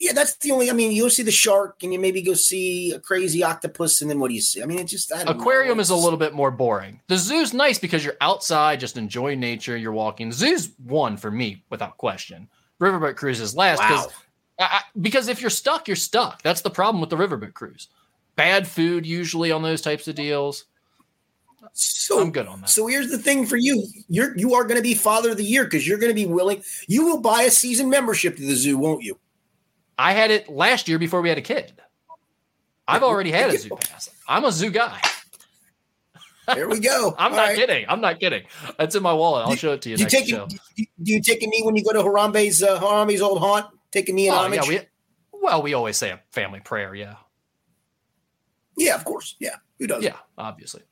[0.00, 0.70] yeah, that's the only.
[0.70, 4.10] I mean, you'll see the shark, and you maybe go see a crazy octopus, and
[4.10, 4.62] then what do you see?
[4.62, 5.80] I mean, it just aquarium know.
[5.80, 7.00] is a little bit more boring.
[7.06, 9.76] The zoo's nice because you're outside, just enjoying nature.
[9.76, 10.30] You're walking.
[10.30, 12.48] The zoo's one for me without question.
[12.80, 14.08] Riverboat cruises last because
[14.58, 14.80] wow.
[15.00, 16.42] because if you're stuck, you're stuck.
[16.42, 17.88] That's the problem with the riverboat cruise.
[18.34, 20.64] Bad food usually on those types of deals.
[21.72, 22.68] So I'm good on that.
[22.68, 25.44] So here's the thing for you: you're you are going to be father of the
[25.44, 26.64] year because you're going to be willing.
[26.88, 29.18] You will buy a season membership to the zoo, won't you?
[29.98, 31.72] I had it last year before we had a kid.
[32.86, 34.10] I've already had a zoo pass.
[34.28, 35.00] I'm a zoo guy.
[36.46, 37.14] There we go.
[37.18, 37.56] I'm All not right.
[37.56, 37.86] kidding.
[37.88, 38.44] I'm not kidding.
[38.78, 39.46] That's in my wallet.
[39.46, 39.96] I'll show it to you.
[39.96, 40.46] Do you take show.
[40.46, 43.66] do you take a knee when you go to Harambe's uh, Harambe's old haunt?
[43.90, 44.68] Take a knee in oh, homage.
[44.68, 44.80] Yeah, we,
[45.32, 46.94] well, we always say a family prayer.
[46.94, 47.14] Yeah.
[48.76, 49.36] Yeah, of course.
[49.38, 50.02] Yeah, who does?
[50.02, 50.82] Yeah, obviously.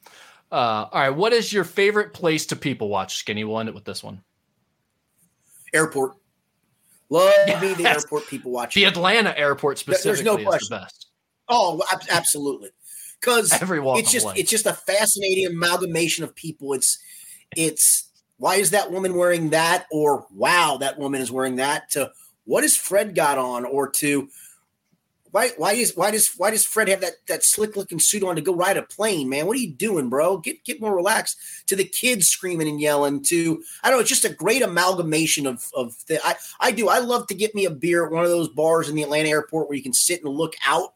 [0.50, 1.10] Uh, all right.
[1.10, 3.16] What is your favorite place to people watch?
[3.16, 3.44] Skinny.
[3.44, 4.22] We'll end it with this one.
[5.74, 6.16] Airport.
[7.12, 8.82] Love me the airport people watching.
[8.82, 10.76] The Atlanta airport specifically There's no question.
[10.76, 11.08] the best.
[11.48, 12.70] Oh, absolutely
[13.22, 16.72] because it's just it's just a fascinating amalgamation of people.
[16.72, 16.98] It's
[17.56, 22.10] it's why is that woman wearing that or wow that woman is wearing that to
[22.44, 24.28] what has Fred got on or to
[25.32, 28.36] why why is why does why does Fred have that that slick looking suit on
[28.36, 29.46] to go ride a plane, man?
[29.46, 30.36] What are you doing, bro?
[30.36, 31.38] Get get more relaxed.
[31.68, 33.22] To the kids screaming and yelling.
[33.24, 36.88] To I don't know, it's just a great amalgamation of of the I I do.
[36.88, 39.30] I love to get me a beer at one of those bars in the Atlanta
[39.30, 40.92] airport where you can sit and look out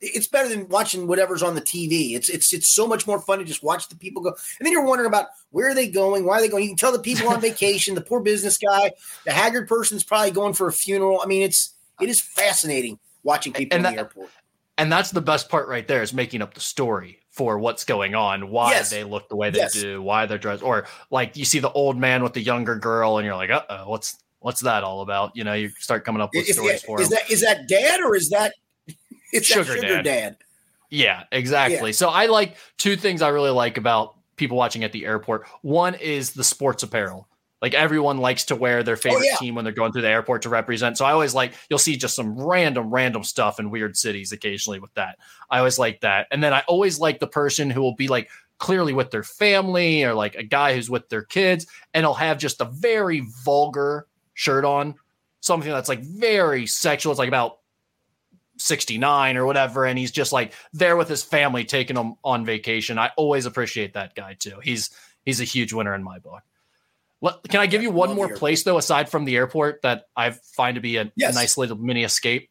[0.00, 2.14] it's better than watching whatever's on the TV.
[2.14, 4.28] It's it's it's so much more fun to just watch the people go.
[4.30, 6.62] And then you're wondering about where are they going, why are they going?
[6.62, 8.92] You can tell the people on vacation, the poor business guy,
[9.24, 11.20] the haggard person's probably going for a funeral.
[11.20, 14.30] I mean, it's it is fascinating watching people and in that, the airport.
[14.78, 18.14] And that's the best part right there is making up the story for what's going
[18.14, 18.90] on, why yes.
[18.90, 19.74] they look the way they yes.
[19.74, 23.18] do, why they're dressed, or like you see the old man with the younger girl,
[23.18, 25.36] and you're like, uh oh, what's what's that all about?
[25.36, 27.18] You know, you start coming up with is, stories for is them.
[27.20, 28.54] that is that dad or is that
[29.32, 30.04] it's sugar, sugar dad.
[30.04, 30.36] dad.
[30.90, 31.90] Yeah, exactly.
[31.90, 31.96] Yeah.
[31.96, 35.46] So I like two things I really like about people watching at the airport.
[35.60, 37.27] One is the sports apparel.
[37.60, 39.36] Like everyone likes to wear their oh, favorite oh, yeah.
[39.36, 40.96] team when they're going through the airport to represent.
[40.96, 44.78] So I always like you'll see just some random, random stuff in weird cities occasionally
[44.78, 45.18] with that.
[45.50, 46.28] I always like that.
[46.30, 48.28] And then I always like the person who will be like
[48.58, 52.38] clearly with their family or like a guy who's with their kids and he'll have
[52.38, 54.94] just a very vulgar shirt on,
[55.40, 57.12] something that's like very sexual.
[57.12, 57.58] It's like about
[58.58, 62.98] 69 or whatever, and he's just like there with his family taking them on vacation.
[62.98, 64.58] I always appreciate that guy too.
[64.62, 64.90] He's
[65.24, 66.42] he's a huge winner in my book.
[67.22, 70.76] Can I give you one more place though, aside from the airport, that I find
[70.76, 71.34] to be a, yes.
[71.34, 72.50] a nice little mini escape?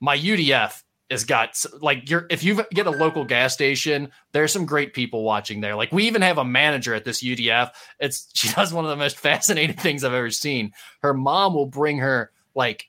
[0.00, 4.66] My UDF has got like you're if you get a local gas station, there's some
[4.66, 5.74] great people watching there.
[5.74, 7.70] Like we even have a manager at this UDF.
[8.00, 10.72] It's she does one of the most fascinating things I've ever seen.
[11.02, 12.88] Her mom will bring her like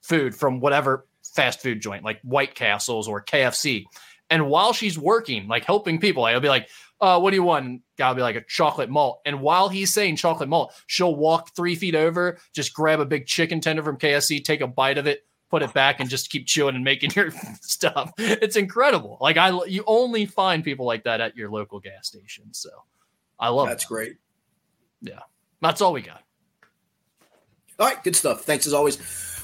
[0.00, 3.84] food from whatever fast food joint, like White Castles or KFC.
[4.30, 6.68] And while she's working, like helping people, I'll be like,
[7.02, 7.82] uh, what do you want?
[7.98, 9.20] Gotta be like a chocolate malt.
[9.26, 13.26] And while he's saying chocolate malt, she'll walk three feet over, just grab a big
[13.26, 16.46] chicken tender from KFC, take a bite of it, put it back, and just keep
[16.46, 18.12] chewing and making your stuff.
[18.16, 19.18] It's incredible.
[19.20, 22.44] Like I, you only find people like that at your local gas station.
[22.54, 22.70] So
[23.38, 23.88] I love that's that.
[23.88, 24.16] great.
[25.00, 25.20] Yeah,
[25.60, 26.22] that's all we got.
[27.80, 28.42] All right, good stuff.
[28.44, 28.96] Thanks as always.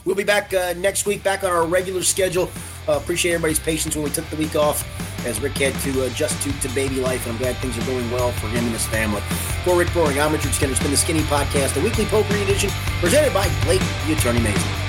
[0.05, 2.51] We'll be back uh, next week, back on our regular schedule.
[2.89, 4.87] Uh, appreciate everybody's patience when we took the week off,
[5.27, 8.11] as Rick had to adjust to, to baby life, and I'm glad things are going
[8.11, 9.21] well for him and his family.
[9.65, 10.73] For Rick Broering, I'm Richard Skinner.
[10.73, 12.71] It's been the Skinny Podcast, the weekly poker edition,
[13.01, 14.88] presented by Blake the Attorney Mason.